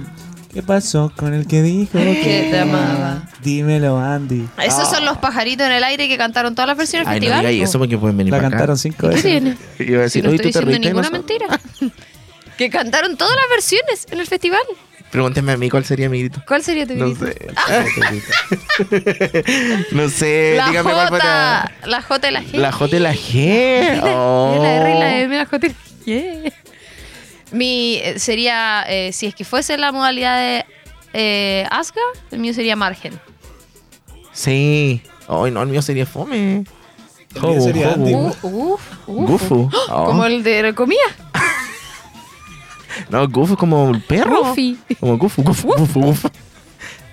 ¿Qué 0.54 0.64
pasó 0.64 1.12
con 1.16 1.34
el 1.36 1.46
que 1.46 1.62
dijo 1.62 2.00
Que 2.00 2.48
te 2.50 2.60
amaba. 2.60 3.24
Dímelo, 3.44 3.98
Andy. 4.00 4.48
Esos 4.64 4.90
son 4.90 5.06
los 5.06 5.18
pajaritos 5.18 5.66
en 5.68 5.74
el 5.74 5.84
aire 5.84 6.08
que 6.08 6.18
cantaron 6.18 6.56
todas 6.56 6.68
las 6.70 6.78
versiones 6.78 7.06
del 7.08 7.14
Ay, 7.14 7.20
no 7.20 7.26
festival. 7.26 7.52
digáis 7.52 7.70
eso 7.70 7.78
porque 7.78 7.98
pueden 7.98 8.18
venir 8.18 8.32
La 8.32 8.38
para 8.38 8.48
acá. 8.48 8.56
cantaron 8.58 8.78
cinco 8.78 8.98
¿Qué 9.10 9.16
veces. 9.16 9.24
tiene? 9.24 9.58
Iba 9.80 10.06
a 10.06 10.10
Si 10.10 10.22
decir, 10.22 10.24
no 10.24 10.30
oye, 10.30 10.36
estoy 10.38 10.52
diciendo 10.52 10.80
ninguna 10.80 11.10
mentira. 11.12 11.46
que 12.58 12.70
cantaron 12.72 13.18
todas 13.18 13.36
las 13.36 13.46
versiones 13.52 14.08
en 14.10 14.20
el 14.20 14.26
festival. 14.26 14.62
Pregúnteme 15.12 15.54
a 15.54 15.58
mí 15.58 15.70
cuál 15.70 15.86
sería 15.86 16.10
mi 16.10 16.20
grito. 16.20 16.44
¿Cuál 16.48 16.64
sería 16.64 16.86
tu 16.86 16.94
No 16.96 17.06
grito? 17.06 17.26
sé. 17.28 17.48
no 19.92 20.10
sé, 20.10 20.56
La 20.58 20.68
dígame 20.68 20.92
cuál 20.92 21.08
J, 21.08 21.18
para. 21.18 21.72
la 21.86 22.02
J 22.02 22.28
y 22.28 22.32
la 22.32 22.42
G. 22.42 22.52
La 22.58 22.72
J 22.72 22.96
y 22.96 23.00
la 23.00 23.14
G. 23.14 24.02
Oh. 24.04 24.60
La 24.62 24.74
R 24.76 24.96
y 24.96 25.00
la 25.00 25.20
M, 25.20 25.38
la 25.38 25.46
J 25.46 25.68
y 25.68 25.70
la 25.70 25.76
G. 26.06 26.54
Mi 27.52 27.96
eh, 28.04 28.20
sería, 28.20 28.84
eh, 28.90 29.12
si 29.14 29.28
es 29.28 29.36
que 29.36 29.46
fuese 29.46 29.78
la 29.78 29.92
modalidad 29.94 30.38
de 30.38 30.66
eh, 31.14 31.66
Asga, 31.72 32.02
el 32.32 32.40
mío 32.40 32.54
sería 32.54 32.76
margen. 32.76 33.18
Sí. 34.34 35.02
Ay, 35.30 35.52
no, 35.52 35.62
el 35.64 35.70
mío 35.70 35.82
sería 35.82 36.06
fome. 36.06 36.66
El 37.36 37.42
mío 37.42 37.62
sería 37.62 37.94
Andy. 37.94 38.14
Uh, 38.14 38.28
uf, 38.28 38.44
uf. 38.44 38.82
Gufu. 39.08 39.70
Oh. 39.90 40.06
Como 40.06 40.26
el 40.26 40.44
de 40.44 40.74
comida. 40.76 41.00
No, 43.10 43.24
es 43.24 43.58
como 43.58 43.86
un 43.86 44.02
perro. 44.02 44.44
Goofy. 44.46 44.78
Como 45.00 45.18
Gufu, 45.18 45.44
Gufu, 45.44 45.68
Gufu. 46.02 46.30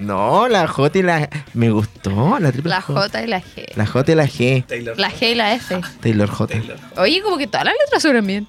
No, 0.01 0.49
la 0.49 0.67
J 0.67 0.99
y 0.99 1.03
la 1.03 1.29
Me 1.55 1.71
gustó, 1.71 2.39
la 2.41 2.51
triple 2.51 2.71
La 2.71 2.81
J 2.83 3.23
y 3.23 3.27
la 3.27 3.41
G. 3.41 3.75
La 3.77 3.87
J 3.87 4.13
y 4.13 4.15
la 4.17 4.25
G. 4.27 4.67
Taylor. 4.67 4.99
La 4.99 5.11
G 5.11 5.31
y 5.31 5.35
la 5.37 5.55
F. 5.55 5.81
Taylor 6.01 6.29
J. 6.29 6.55
Oye, 6.97 7.23
como 7.23 7.39
que 7.39 7.47
todas 7.47 7.65
las 7.67 7.75
letras 7.85 8.03
suenan 8.03 8.27
bien. 8.27 8.47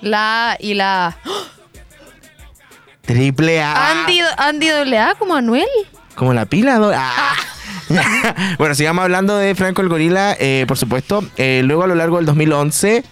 La 0.00 0.52
A 0.52 0.56
y 0.60 0.74
la 0.74 1.06
A. 1.08 1.16
Triple 3.02 3.62
A. 3.62 3.90
Andy, 4.02 4.20
Andy 4.36 4.68
doble 4.68 4.98
A 4.98 5.14
como 5.14 5.34
Anuel. 5.34 5.66
Como 6.14 6.32
la 6.34 6.46
pila. 6.46 6.78
do- 6.78 6.92
Ah. 6.94 7.34
bueno, 8.58 8.74
sigamos 8.74 9.02
hablando 9.04 9.36
de 9.36 9.54
Franco 9.54 9.80
el 9.82 9.88
Gorila, 9.88 10.36
eh, 10.40 10.64
por 10.66 10.76
supuesto. 10.76 11.24
Eh, 11.36 11.62
luego 11.64 11.84
a 11.84 11.86
lo 11.86 11.94
largo 11.94 12.16
del 12.16 12.26
2011, 12.26 13.04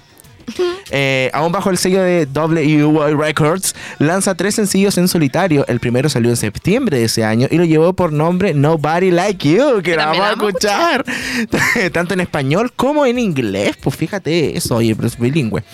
eh, 0.91 1.31
aún 1.33 1.53
bajo 1.53 1.71
el 1.71 1.79
sello 1.79 2.03
de 2.03 2.27
WY 2.27 3.15
Records, 3.15 3.75
lanza 3.99 4.35
tres 4.35 4.55
sencillos 4.55 4.99
en 4.99 5.09
solitario. 5.09 5.65
El 5.69 5.81
primero 5.81 6.09
salió 6.09 6.31
en 6.31 6.37
septiembre 6.37 6.99
de 6.99 7.05
ese 7.05 7.25
año 7.25 7.49
y 7.51 7.57
lo 7.57 7.65
llevó 7.65 7.93
por 7.93 8.13
nombre 8.13 8.55
Nobody 8.55 9.11
Like 9.11 9.49
You, 9.49 9.83
que 9.83 9.97
la 9.97 10.07
vamos 10.07 10.27
a 10.27 10.31
escuchar. 10.33 11.05
Tanto 11.93 12.15
en 12.15 12.21
español 12.21 12.73
como 12.75 13.07
en 13.07 13.19
inglés. 13.19 13.77
Pues 13.81 13.97
fíjate 13.97 14.57
eso, 14.57 14.77
oye, 14.77 14.95
pero 14.95 15.09
es 15.09 15.19
bilingüe. 15.19 15.65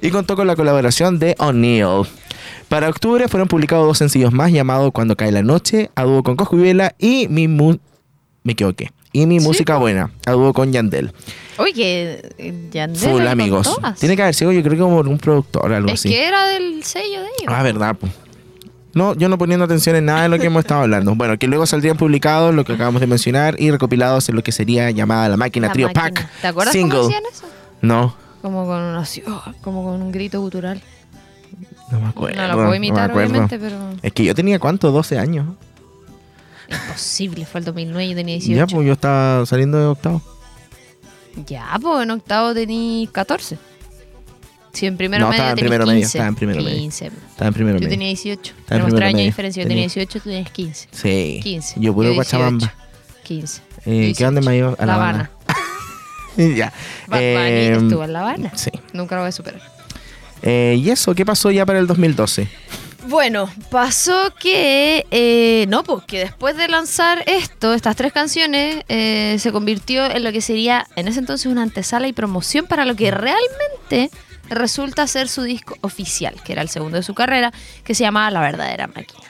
Y 0.00 0.10
contó 0.10 0.36
con 0.36 0.46
la 0.46 0.56
colaboración 0.56 1.18
de 1.18 1.34
O'Neill. 1.38 2.06
Para 2.68 2.88
octubre 2.88 3.26
fueron 3.28 3.48
publicados 3.48 3.86
dos 3.86 3.98
sencillos 3.98 4.32
más 4.32 4.52
llamados 4.52 4.92
Cuando 4.92 5.16
cae 5.16 5.32
la 5.32 5.42
noche, 5.42 5.90
a 5.96 6.04
dúo 6.04 6.22
con 6.22 6.36
Coscuyuela 6.36 6.94
y 6.98 7.26
mi 7.28 7.48
mu 7.48 7.78
me 8.44 8.52
equivoqué. 8.52 8.90
Y 9.12 9.26
mi 9.26 9.40
Sí, 9.40 9.46
música 9.46 9.76
buena, 9.76 10.10
a 10.26 10.32
dúo 10.32 10.52
con 10.52 10.72
Yandel. 10.72 11.12
Oye, 11.58 11.72
que 11.74 12.68
Yandel 12.70 12.96
Full 13.00 13.26
amigos. 13.26 13.66
todas. 13.74 13.98
Tiene 13.98 14.14
que 14.16 14.22
haber 14.22 14.34
sido 14.34 14.52
yo 14.52 14.62
creo 14.62 14.74
que 14.74 14.80
como 14.80 15.00
un 15.00 15.18
productor 15.18 15.72
o 15.72 15.74
algo 15.76 15.88
Es 15.88 15.94
así. 16.00 16.08
que 16.10 16.26
era 16.28 16.46
del 16.48 16.82
sello 16.84 17.20
de 17.20 17.26
ellos. 17.40 17.48
Ah, 17.48 17.62
verdad, 17.62 17.96
pues. 17.98 18.12
No, 18.92 19.14
yo 19.14 19.28
no 19.28 19.38
poniendo 19.38 19.64
atención 19.64 19.94
en 19.96 20.04
nada 20.06 20.22
de 20.22 20.28
lo 20.28 20.38
que 20.38 20.46
hemos 20.46 20.60
estado 20.60 20.82
hablando. 20.82 21.14
Bueno, 21.14 21.38
que 21.38 21.46
luego 21.46 21.64
saldrían 21.66 21.96
publicados 21.96 22.54
lo 22.54 22.64
que 22.64 22.72
acabamos 22.72 23.00
de 23.00 23.06
mencionar 23.06 23.54
y 23.60 23.70
recopilados 23.70 24.28
en 24.28 24.34
lo 24.36 24.42
que 24.42 24.50
sería 24.52 24.90
llamada 24.90 25.28
la 25.28 25.36
máquina 25.36 25.68
La 25.68 25.72
Trio 25.72 25.86
máquina. 25.88 26.02
Pack. 26.04 26.28
¿Te 26.40 26.46
acuerdas 26.48 26.72
Single. 26.72 26.96
cómo 26.98 27.06
hacían 27.08 27.22
eso? 27.32 27.46
No, 27.82 28.14
Como 28.42 28.66
con, 28.66 28.80
una, 28.80 29.04
oh, 29.28 29.44
como 29.62 29.84
con 29.84 30.02
un 30.02 30.10
grito 30.12 30.40
gutural. 30.40 30.80
no 31.92 32.00
me 32.00 32.08
acuerdo. 32.08 32.40
no 32.42 32.48
lo 32.48 32.54
puedo 32.54 32.74
imitar, 32.74 33.10
acuerdo. 33.10 33.28
obviamente, 33.30 33.58
pero 33.60 33.76
Es 34.02 34.12
que 34.12 34.24
yo 34.24 34.34
tenía 34.34 34.58
cuánto, 34.58 34.90
12 34.90 35.18
años. 35.18 35.46
Imposible. 36.70 37.44
Fue 37.46 37.60
el 37.60 37.64
2009 37.64 38.08
yo 38.10 38.14
tenía 38.16 38.34
18. 38.36 38.56
Ya, 38.56 38.66
pues 38.66 38.86
yo 38.86 38.92
estaba 38.92 39.46
saliendo 39.46 39.78
de 39.78 39.86
octavo. 39.86 40.22
Ya, 41.46 41.78
pues 41.80 42.02
en 42.02 42.10
octavo 42.10 42.54
tenía 42.54 43.08
14. 43.10 43.58
Sí, 44.72 44.86
en 44.86 44.96
primero 44.96 45.24
No, 45.24 45.30
medio 45.30 45.36
estaba 45.42 45.50
en 45.50 45.56
primero 45.58 45.84
medio, 45.86 45.98
15. 46.00 46.18
estaba 46.18 46.28
en 46.28 46.34
primero 46.36 46.62
medio. 46.62 46.76
15. 46.78 47.06
Estaba 47.06 47.48
en 47.48 47.54
primero 47.54 47.76
Yo 47.78 47.80
medio. 47.80 47.90
tenía 47.90 48.06
18. 48.08 48.40
Estaba 48.40 48.60
en 48.60 48.66
Tenemos 48.66 48.94
tres 48.94 49.02
años 49.02 49.12
de 49.12 49.16
medio. 49.18 49.26
diferencia. 49.26 49.62
Yo 49.62 49.68
Tenía- 49.68 49.74
tenía 49.88 49.94
18, 49.94 50.18
tú 50.20 50.28
tenías 50.28 50.50
15. 50.50 50.88
Sí. 50.92 51.40
15. 51.42 51.80
Yo 51.80 51.92
puro 51.94 52.08
18. 52.10 52.14
Guachabamba. 52.14 52.74
15. 53.24 53.62
Eh, 53.86 54.12
¿Qué 54.16 54.24
dónde 54.24 54.40
mayor? 54.42 54.76
A 54.78 54.86
La 54.86 54.94
Habana. 54.94 55.30
ya. 56.36 56.72
Bad 57.08 57.20
Eh, 57.20 57.72
estuvo 57.76 58.04
en 58.04 58.12
La 58.12 58.20
Habana. 58.20 58.52
Sí. 58.56 58.70
Nunca 58.92 59.16
lo 59.16 59.22
voy 59.22 59.28
a 59.28 59.32
superar. 59.32 59.60
Eh, 60.42 60.76
¿Y 60.82 60.88
eso 60.90 61.14
qué 61.14 61.26
pasó 61.26 61.50
ya 61.50 61.66
para 61.66 61.78
el 61.80 61.86
2012? 61.86 62.48
Bueno, 63.08 63.50
pasó 63.70 64.32
que, 64.38 65.06
eh, 65.10 65.64
no, 65.68 65.82
pues 65.84 66.04
que 66.04 66.18
después 66.18 66.56
de 66.56 66.68
lanzar 66.68 67.24
esto, 67.26 67.72
estas 67.72 67.96
tres 67.96 68.12
canciones, 68.12 68.84
eh, 68.88 69.36
se 69.38 69.52
convirtió 69.52 70.04
en 70.04 70.22
lo 70.22 70.32
que 70.32 70.40
sería 70.40 70.86
en 70.96 71.08
ese 71.08 71.20
entonces 71.20 71.46
una 71.46 71.62
antesala 71.62 72.08
y 72.08 72.12
promoción 72.12 72.66
para 72.66 72.84
lo 72.84 72.94
que 72.96 73.10
realmente 73.10 74.10
resulta 74.50 75.06
ser 75.06 75.28
su 75.28 75.42
disco 75.42 75.76
oficial, 75.80 76.34
que 76.44 76.52
era 76.52 76.62
el 76.62 76.68
segundo 76.68 76.98
de 76.98 77.02
su 77.02 77.14
carrera, 77.14 77.52
que 77.84 77.94
se 77.94 78.04
llamaba 78.04 78.30
La 78.30 78.40
Verdadera 78.40 78.86
Máquina. 78.86 79.24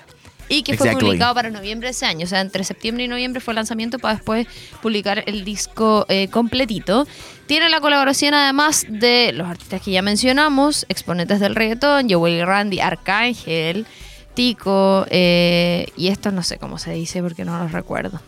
Y 0.48 0.64
que 0.64 0.76
fue 0.76 0.90
publicado 0.96 1.32
para 1.32 1.48
noviembre 1.50 1.86
de 1.86 1.92
ese 1.92 2.06
año. 2.06 2.24
O 2.24 2.28
sea, 2.28 2.40
entre 2.40 2.64
septiembre 2.64 3.04
y 3.04 3.08
noviembre 3.08 3.40
fue 3.40 3.52
el 3.52 3.56
lanzamiento 3.56 4.00
para 4.00 4.14
después 4.14 4.48
publicar 4.82 5.22
el 5.26 5.44
disco 5.44 6.06
eh, 6.08 6.26
completito. 6.26 7.06
Tiene 7.50 7.68
la 7.68 7.80
colaboración 7.80 8.32
además 8.32 8.86
de 8.88 9.32
los 9.32 9.48
artistas 9.48 9.82
que 9.82 9.90
ya 9.90 10.02
mencionamos, 10.02 10.86
exponentes 10.88 11.40
del 11.40 11.56
reggaetón, 11.56 12.08
Joel 12.08 12.46
Randy, 12.46 12.78
Arcángel, 12.78 13.88
Tico, 14.34 15.04
eh, 15.10 15.88
y 15.96 16.06
estos 16.06 16.32
no 16.32 16.44
sé 16.44 16.58
cómo 16.58 16.78
se 16.78 16.92
dice 16.92 17.20
porque 17.24 17.44
no 17.44 17.58
los 17.58 17.72
recuerdo. 17.72 18.20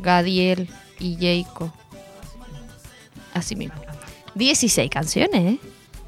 Gadiel 0.00 0.68
y 0.98 1.14
Jayco. 1.14 1.72
Así 3.34 3.54
mismo. 3.54 3.80
16 4.34 4.90
canciones, 4.90 5.54
¿eh? 5.54 5.58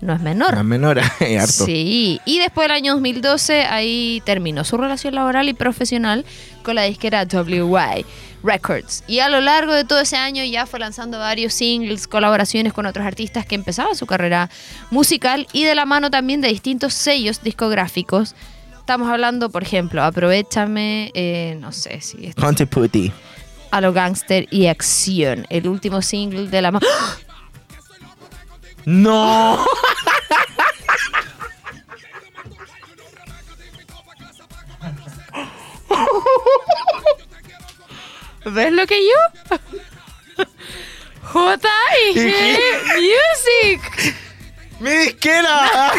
No 0.01 0.13
es 0.13 0.21
menor. 0.21 0.55
La 0.55 0.63
menor, 0.63 0.99
es 1.21 1.43
harto. 1.43 1.65
Sí, 1.67 2.21
y 2.25 2.39
después 2.39 2.67
del 2.67 2.77
año 2.77 2.93
2012 2.95 3.63
ahí 3.65 4.23
terminó 4.25 4.65
su 4.65 4.77
relación 4.77 5.15
laboral 5.15 5.49
y 5.49 5.55
profesional 5.55 6.25
con 6.63 6.77
la 6.77 6.85
disquera 6.85 7.25
WY 7.25 8.05
Records. 8.45 9.03
Y 9.09 9.19
a 9.19 9.29
lo 9.29 9.41
largo 9.41 9.73
de 9.73 9.85
todo 9.85 10.01
ese 10.01 10.17
año 10.17 10.45
ya 10.45 10.67
fue 10.67 10.79
lanzando 10.79 11.19
varios 11.19 11.53
singles, 11.55 12.07
colaboraciones 12.07 12.73
con 12.73 12.87
otros 12.87 13.05
artistas 13.05 13.45
que 13.45 13.57
empezaban 13.57 13.97
su 13.97 14.07
carrera 14.07 14.49
musical 14.91 15.49
y 15.53 15.65
de 15.65 15.75
la 15.75 15.85
mano 15.85 16.11
también 16.11 16.41
de 16.41 16.49
distintos 16.49 16.95
sellos 16.95 17.43
discográficos. 17.43 18.37
Estamos 18.79 19.09
hablando, 19.09 19.51
por 19.51 19.65
ejemplo, 19.65 20.03
Aprovechame, 20.03 21.11
eh, 21.15 21.59
no 21.61 21.73
sé 21.73 22.01
si 22.01 22.27
es 22.27 22.35
Putti. 22.71 23.13
a 23.71 23.81
lo 23.81 23.93
gangster 23.93 24.47
y 24.51 24.67
acción, 24.67 25.45
el 25.51 25.67
último 25.69 26.01
single 26.01 26.47
de 26.49 26.63
la 26.63 26.71
mano. 26.71 26.87
¡No! 28.85 29.65
¿Ves 38.45 38.73
lo 38.73 38.87
que 38.87 39.01
yo? 39.05 40.45
J 41.23 41.69
y 42.11 42.15
G 42.15 42.59
Music. 42.95 44.15
¡Mi 44.81 44.91
disquera! 44.91 45.93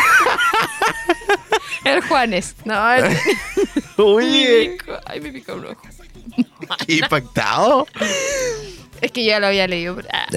El 1.83 2.01
Juanes. 2.01 2.55
No, 2.65 2.91
el... 2.93 3.17
Oye, 3.97 4.77
Ay, 5.05 5.19
me 5.21 5.31
picó 5.31 5.53
un 5.55 5.65
ojo. 5.65 5.81
impactado. 6.87 7.87
Es 9.01 9.11
que 9.11 9.23
yo 9.23 9.29
ya 9.31 9.39
lo 9.39 9.47
había 9.47 9.67
leído. 9.67 9.95
pero- 9.95 10.07
ah. 10.11 10.27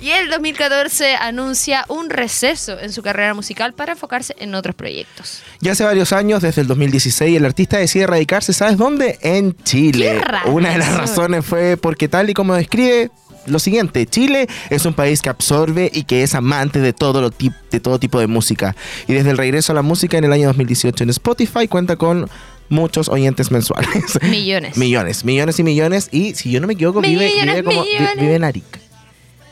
Y 0.00 0.10
el 0.10 0.30
2014 0.30 1.14
anuncia 1.14 1.84
un 1.88 2.10
receso 2.10 2.78
en 2.80 2.92
su 2.92 3.02
carrera 3.02 3.34
musical 3.34 3.74
para 3.74 3.92
enfocarse 3.92 4.34
en 4.38 4.54
otros 4.54 4.74
proyectos. 4.74 5.42
Ya 5.60 5.72
hace 5.72 5.84
varios 5.84 6.12
años, 6.12 6.42
desde 6.42 6.62
el 6.62 6.66
2016, 6.68 7.36
el 7.36 7.44
artista 7.44 7.78
decide 7.78 8.06
radicarse, 8.06 8.52
¿sabes 8.52 8.76
dónde? 8.78 9.18
En 9.22 9.56
Chile. 9.62 10.20
Una 10.46 10.70
de 10.70 10.78
las 10.78 10.96
razones 10.96 11.44
fue 11.44 11.76
porque 11.76 12.08
tal 12.08 12.30
y 12.30 12.34
como 12.34 12.54
describe 12.54 13.10
lo 13.46 13.58
siguiente, 13.58 14.04
Chile 14.06 14.48
es 14.68 14.84
un 14.84 14.92
país 14.92 15.22
que 15.22 15.30
absorbe 15.30 15.90
y 15.92 16.04
que 16.04 16.22
es 16.22 16.34
amante 16.34 16.78
de 16.78 16.92
todo, 16.92 17.22
lo 17.22 17.30
de 17.30 17.80
todo 17.80 17.98
tipo 17.98 18.20
de 18.20 18.26
música. 18.26 18.76
Y 19.08 19.14
desde 19.14 19.30
el 19.30 19.38
regreso 19.38 19.72
a 19.72 19.74
la 19.74 19.82
música 19.82 20.18
en 20.18 20.24
el 20.24 20.32
año 20.32 20.48
2018 20.48 21.04
en 21.04 21.10
Spotify 21.10 21.66
cuenta 21.66 21.96
con 21.96 22.28
muchos 22.70 23.08
oyentes 23.10 23.50
mensuales. 23.50 24.18
Millones. 24.22 24.76
millones, 24.78 25.24
millones 25.24 25.58
y 25.58 25.62
millones. 25.62 26.08
Y 26.12 26.34
si 26.34 26.50
yo 26.50 26.60
no 26.60 26.66
me 26.66 26.72
equivoco, 26.72 27.02
vive, 27.02 27.26
Millones, 27.26 27.54
vive, 27.56 27.64
como, 27.64 27.82
vi- 27.82 27.88
millones. 27.90 28.16
vive 28.18 28.34
en 28.36 28.44
Arica. 28.44 28.80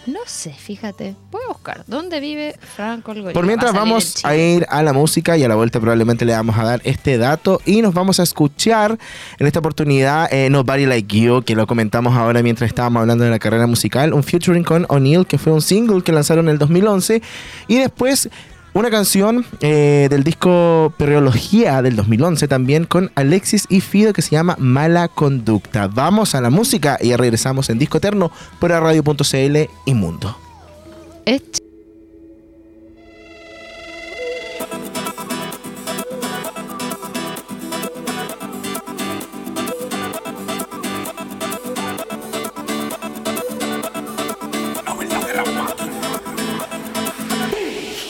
No 0.07 0.21
sé, 0.25 0.55
fíjate. 0.55 1.15
Voy 1.31 1.43
a 1.45 1.49
buscar. 1.53 1.85
¿Dónde 1.87 2.19
vive 2.21 2.57
Franco 2.77 3.13
el 3.13 3.19
Gorila? 3.21 3.35
Por 3.35 3.45
mientras 3.45 3.75
Va 3.75 3.77
a 3.77 3.81
salir 3.81 3.91
vamos 3.93 4.25
a 4.25 4.37
ir 4.37 4.67
a 4.71 4.83
la 4.83 4.95
música 4.95 5.37
y 5.37 5.45
a 5.45 5.49
la 5.49 5.55
vuelta 5.55 5.81
probablemente 5.81 6.25
le 6.25 6.33
vamos 6.33 6.57
a 6.57 6.65
dar 6.65 6.81
este 6.85 7.19
dato 7.19 7.61
y 7.67 7.83
nos 7.83 7.93
vamos 7.93 8.19
a 8.19 8.23
escuchar 8.23 8.99
en 9.39 9.47
esta 9.47 9.59
oportunidad 9.59 10.33
eh, 10.33 10.49
Nobody 10.49 10.87
Like 10.87 11.15
You, 11.21 11.43
que 11.43 11.55
lo 11.55 11.67
comentamos 11.67 12.17
ahora 12.17 12.43
mientras 12.43 12.69
estábamos 12.69 13.03
hablando 13.03 13.25
de 13.25 13.31
la 13.31 13.39
carrera 13.39 13.67
musical, 13.67 14.15
un 14.15 14.23
featuring 14.23 14.65
con 14.65 14.87
O'Neill, 14.89 15.27
que 15.27 15.37
fue 15.37 15.53
un 15.53 15.61
single 15.61 16.03
que 16.03 16.13
lanzaron 16.13 16.47
en 16.47 16.53
el 16.53 16.59
2011 16.59 17.21
y 17.67 17.77
después 17.77 18.31
una 18.75 18.91
canción 18.91 19.45
eh, 19.61 20.09
del 20.11 20.25
disco 20.25 20.93
Perreología 20.97 21.83
del 21.83 21.97
2011 21.97 22.49
también 22.49 22.85
con 22.85 23.11
Alexis 23.15 23.67
y 23.69 23.81
Fido 23.81 24.13
que 24.13 24.23
se 24.23 24.31
llama 24.31 24.57
Mala 24.59 25.09
Conducta. 25.09 25.89
Vamos 25.89 26.35
a 26.35 26.41
la 26.41 26.51
música 26.51 26.99
y 27.01 27.15
regresamos 27.17 27.71
en 27.71 27.79
Disco 27.79 27.99
Eterno 27.99 28.31
por 28.59 28.71
radio.cl 28.71 29.57
y 29.87 29.95
Mundo. 29.95 30.37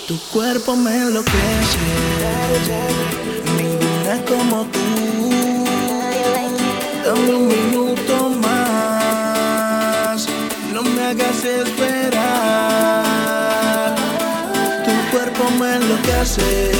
Tu 0.08 0.18
cuerpo 0.32 0.74
me 0.74 0.90
enloquece, 0.96 1.32
ninguna 3.58 4.14
es 4.14 4.22
como 4.22 4.64
tú. 4.64 4.78
Dame 7.04 7.34
un 7.34 7.46
minuto 7.46 8.30
más, 8.42 10.26
no 10.72 10.82
me 10.82 11.04
hagas 11.08 11.44
esperar. 11.44 12.24
Tu 14.86 14.92
cuerpo 15.10 15.50
me 15.60 15.74
enloquece, 15.76 16.72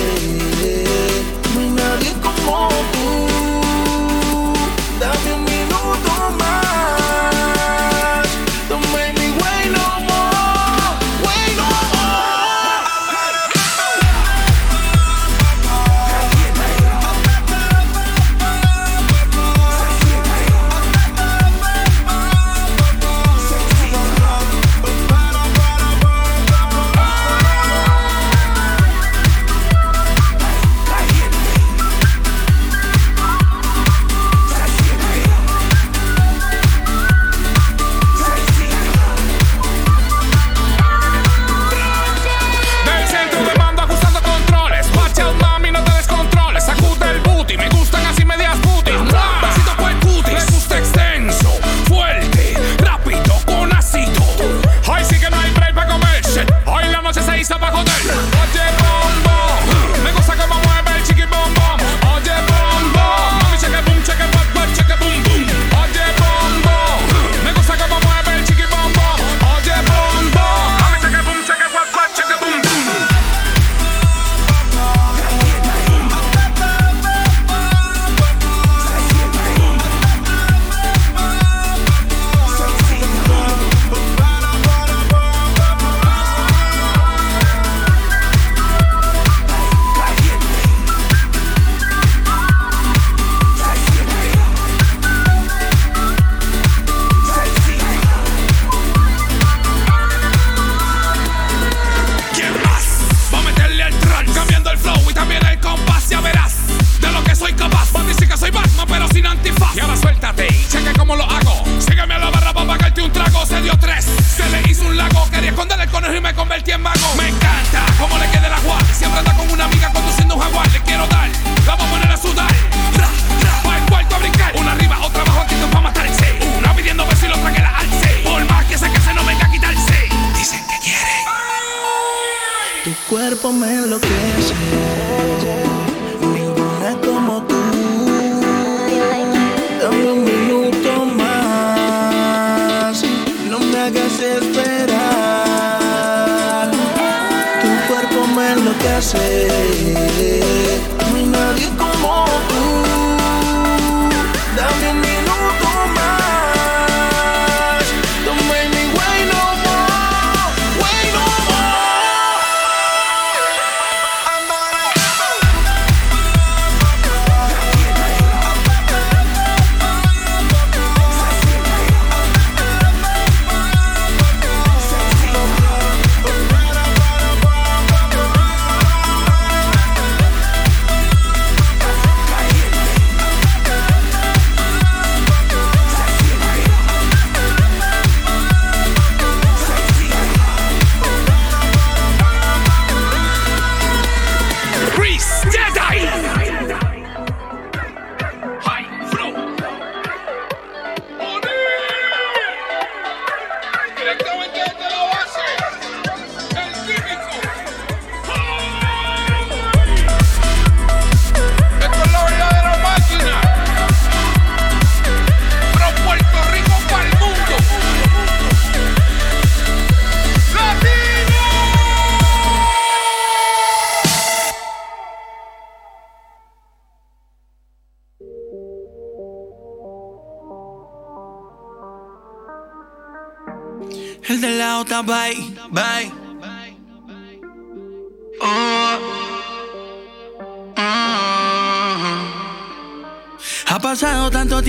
no 1.53 1.61
hay 1.61 1.68
nadie 1.68 2.14
como 2.22 2.68
tú. 2.93 2.98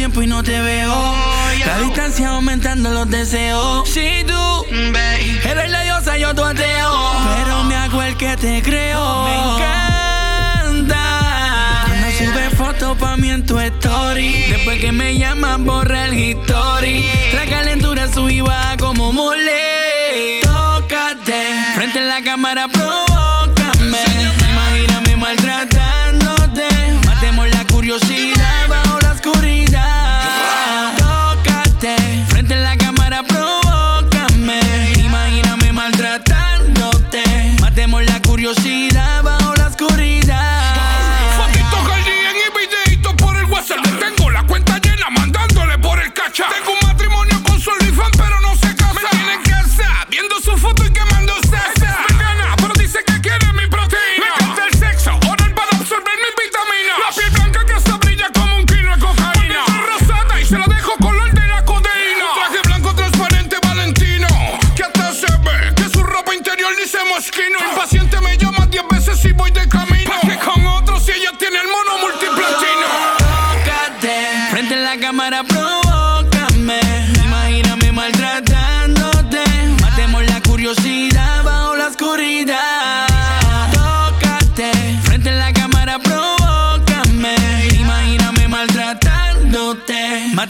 Tiempo 0.09 0.23
y 0.23 0.27
no 0.27 0.43
te 0.43 0.59
veo. 0.59 1.15
La 1.65 1.79
distancia 1.79 2.29
aumentando 2.29 2.89
los 2.89 3.09
deseos. 3.09 3.87
Si 3.87 4.23
tú 4.25 4.65
eres 4.71 5.69
la 5.69 5.83
diosa, 5.83 6.17
yo 6.17 6.33
tu 6.33 6.43
ateo. 6.43 7.11
Pero 7.37 7.63
me 7.63 7.75
hago 7.75 8.01
el 8.01 8.17
que 8.17 8.35
te 8.37 8.61
creo. 8.63 9.23
Me 9.25 9.35
encanta. 9.35 11.03
Cuando 11.85 12.07
subes 12.17 12.57
fotos 12.57 12.97
pa' 12.97 13.17
mí 13.17 13.29
en 13.29 13.45
tu 13.45 13.59
story. 13.59 14.45
Después 14.49 14.79
que 14.79 14.91
me 14.91 15.17
llaman, 15.17 15.65
borra 15.65 16.05
el 16.05 16.13
history. 16.17 17.05
La 17.33 17.45
calentura 17.45 18.07
baja 18.43 18.77
como 18.77 19.11
mole. 19.11 20.39
Tócate. 20.41 21.43
Frente 21.75 21.99
a 21.99 22.03
la 22.03 22.23
cámara, 22.23 22.67
provócame. 22.67 23.99
Imagíname 24.49 25.17
maltratándote. 25.17 26.67
Matemos 27.05 27.47
la 27.49 27.63
curiosidad 27.65 28.38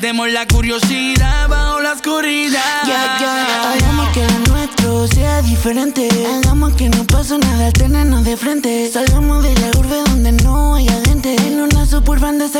Matemos 0.09 0.31
la 0.31 0.47
curiosidad 0.47 1.47
bajo 1.47 1.81
la 1.81 1.93
oscuridad. 1.93 2.81
Ya, 2.83 3.17
ya, 3.19 3.73
hagamos 3.73 4.09
que 4.09 4.25
lo 4.25 4.53
nuestro 4.55 5.07
sea 5.07 5.43
diferente. 5.43 6.09
Hagamos 6.25 6.73
que 6.73 6.89
no 6.89 7.03
pase 7.03 7.37
nada 7.37 7.71
tenernos 7.71 8.23
de 8.23 8.35
frente. 8.35 8.89
Salgamos 8.91 9.43
de 9.43 9.53
la 9.53 9.69
urbe 9.77 10.01
donde 10.07 10.31
no 10.31 10.73
haya 10.73 10.98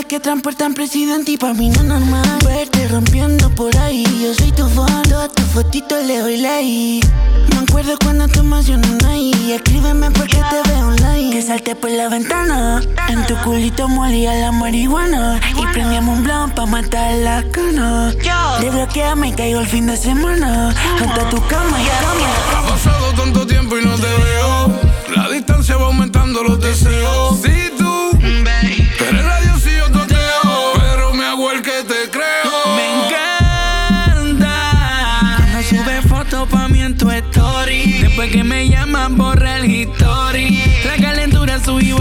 que 0.09 0.19
transportan 0.19 0.73
presidente. 0.73 1.33
Y 1.33 1.37
pa' 1.37 1.53
mí 1.53 1.69
no 1.69 1.81
es 1.81 1.85
normal 1.85 2.39
verte 2.43 2.87
rompiendo 2.87 3.47
por 3.51 3.75
ahí. 3.77 4.03
Yo 4.21 4.33
soy 4.33 4.51
tu 4.51 4.67
fan, 4.67 5.03
todas 5.03 5.31
tus 5.31 5.45
fotitos 5.45 6.03
le 6.03 6.17
doy 6.17 6.37
like. 6.37 7.07
Me 7.51 7.59
acuerdo 7.59 7.95
cuando 8.03 8.27
te 8.27 8.39
emocionan 8.39 9.05
ahí. 9.05 9.31
Escríbeme 9.53 10.09
porque 10.09 10.37
te 10.37 10.69
veo 10.69 10.87
online. 10.87 11.29
Que 11.29 11.43
salte 11.43 11.75
por 11.75 11.91
la 11.91 12.09
ventana. 12.09 12.81
En 13.07 13.23
tu 13.27 13.35
culito 13.43 13.87
molía 13.87 14.33
la 14.33 14.51
marihuana. 14.51 15.39
Y 15.55 15.65
prendíamos 15.73 16.17
un 16.17 16.23
blunt 16.23 16.55
pa' 16.55 16.65
matar 16.65 17.13
la 17.13 17.43
cana. 17.51 18.11
Desbloqueame 18.59 19.27
y 19.27 19.33
caigo 19.33 19.59
el 19.59 19.67
fin 19.67 19.85
de 19.85 19.95
semana. 19.95 20.73
Junto 20.97 21.21
a 21.21 21.29
tu 21.29 21.37
cama 21.47 21.77
y 21.79 21.87
Ha 22.55 22.67
pasado 22.67 23.13
tanto 23.13 23.45
tiempo 23.45 23.77
y 23.77 23.85
no 23.85 23.93
te 23.93 24.07
veo. 24.07 24.79
La 25.15 25.29
distancia 25.29 25.77
va 25.77 25.85
aumentando 25.85 26.43
los 26.43 26.59
deseos. 26.59 27.41
Si 27.41 27.77
tú 27.77 27.89
que 38.31 38.43
me 38.43 38.69
llaman 38.69 39.17
borra 39.17 39.57
el 39.57 39.71
history. 39.71 40.61
La 40.85 40.97
calentura 40.97 41.59
y 41.81 41.91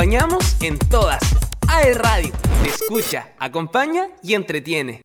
acompañamos 0.00 0.56
en 0.62 0.78
todas. 0.78 1.20
AE 1.68 1.92
Radio, 1.92 2.32
te 2.62 2.70
escucha, 2.70 3.34
acompaña 3.38 4.08
y 4.22 4.32
entretiene. 4.32 5.02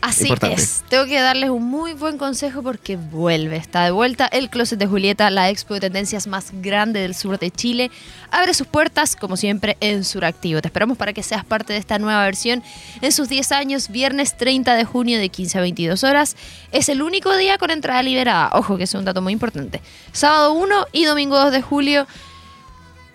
Así 0.00 0.24
Importante. 0.24 0.62
es. 0.62 0.84
Tengo 0.88 1.06
que 1.06 1.20
darles 1.20 1.50
un 1.50 1.64
muy 1.64 1.92
buen 1.92 2.18
consejo 2.18 2.62
porque 2.62 2.96
vuelve. 2.96 3.56
Está 3.56 3.84
de 3.84 3.90
vuelta 3.90 4.26
el 4.26 4.48
Closet 4.48 4.78
de 4.78 4.86
Julieta, 4.86 5.28
la 5.30 5.50
expo 5.50 5.74
de 5.74 5.80
tendencias 5.80 6.26
más 6.26 6.52
grande 6.52 7.00
del 7.00 7.14
sur 7.14 7.38
de 7.38 7.50
Chile. 7.50 7.90
Abre 8.30 8.54
sus 8.54 8.66
puertas, 8.66 9.16
como 9.16 9.36
siempre, 9.36 9.76
en 9.80 10.04
Suractivo. 10.04 10.60
Te 10.60 10.68
esperamos 10.68 10.96
para 10.96 11.12
que 11.12 11.22
seas 11.22 11.44
parte 11.44 11.72
de 11.72 11.78
esta 11.78 11.98
nueva 11.98 12.24
versión 12.24 12.62
en 13.00 13.12
sus 13.12 13.28
10 13.28 13.52
años, 13.52 13.88
viernes 13.88 14.36
30 14.36 14.76
de 14.76 14.84
junio 14.84 15.18
de 15.18 15.28
15 15.30 15.58
a 15.58 15.60
22 15.62 16.04
horas. 16.04 16.36
Es 16.70 16.88
el 16.88 17.02
único 17.02 17.36
día 17.36 17.58
con 17.58 17.70
entrada 17.70 18.02
liberada. 18.02 18.50
Ojo, 18.52 18.76
que 18.76 18.84
es 18.84 18.94
un 18.94 19.04
dato 19.04 19.20
muy 19.20 19.32
importante. 19.32 19.80
Sábado 20.12 20.52
1 20.52 20.86
y 20.92 21.04
domingo 21.04 21.36
2 21.36 21.52
de 21.52 21.62
julio 21.62 22.06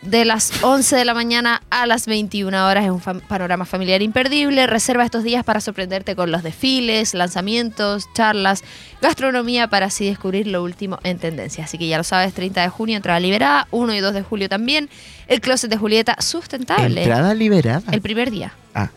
de 0.06 0.26
las 0.26 0.64
11 0.64 0.96
de 0.96 1.06
la 1.06 1.14
mañana 1.14 1.62
a 1.70 1.86
las 1.86 2.06
21 2.08 2.68
horas. 2.68 2.86
Es 2.86 2.92
un 2.92 3.02
fam- 3.02 3.22
panorama 3.22 3.66
familiar 3.66 4.02
imperdible. 4.02 4.68
Reserva 4.68 5.04
estos 5.06 5.24
días 5.24 5.44
para 5.44 5.62
sorprenderte 5.62 6.16
con 6.16 6.32
los 6.32 6.44
desfiles, 6.44 7.14
lanzamientos, 7.14 8.06
charlas, 8.14 8.64
gastronomía 9.02 9.68
para 9.68 9.88
así 9.88 10.06
descubrir 10.06 10.48
lo 10.48 10.64
último 10.64 11.00
en 11.04 11.20
tendencia. 11.20 11.64
Así 11.64 11.78
que 11.78 11.88
ya 11.88 11.98
lo 11.98 12.04
sabes, 12.04 12.34
30 12.34 12.62
de 12.62 12.70
junio 12.70 12.96
entrada 12.98 13.20
liberada, 13.20 13.68
1 13.72 13.94
y 13.94 14.00
2 14.00 14.14
de 14.14 14.22
julio 14.24 14.50
también. 14.50 14.90
El 15.28 15.40
closet 15.42 15.70
de 15.70 15.78
Julieta 15.78 16.18
sustentable. 16.20 17.02
Entrada 17.04 17.34
liberada. 17.34 17.84
El 17.92 18.02
primer 18.02 18.30
día. 18.30 18.54
Ah. 18.76 18.90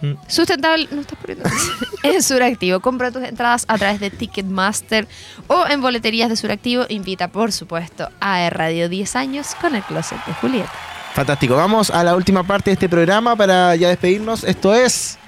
Mm. 0.00 0.12
Sustentable, 0.26 0.88
no 0.90 1.00
estás 1.00 1.18
poniendo 1.18 1.48
en 2.02 2.22
Suractivo. 2.22 2.80
Compra 2.80 3.10
tus 3.10 3.22
entradas 3.22 3.64
a 3.68 3.78
través 3.78 4.00
de 4.00 4.10
Ticketmaster 4.10 5.08
o 5.46 5.66
en 5.66 5.80
boleterías 5.80 6.28
de 6.28 6.36
Suractivo. 6.36 6.84
Invita, 6.88 7.28
por 7.28 7.52
supuesto, 7.52 8.08
a 8.20 8.48
Radio 8.50 8.88
10 8.88 9.16
años 9.16 9.54
con 9.60 9.74
el 9.74 9.82
Closet 9.82 10.24
de 10.24 10.34
Julieta. 10.34 10.72
Fantástico. 11.14 11.56
Vamos 11.56 11.90
a 11.90 12.04
la 12.04 12.14
última 12.14 12.44
parte 12.44 12.70
de 12.70 12.74
este 12.74 12.88
programa 12.88 13.34
para 13.34 13.74
ya 13.76 13.88
despedirnos. 13.88 14.44
Esto 14.44 14.74
es... 14.74 15.18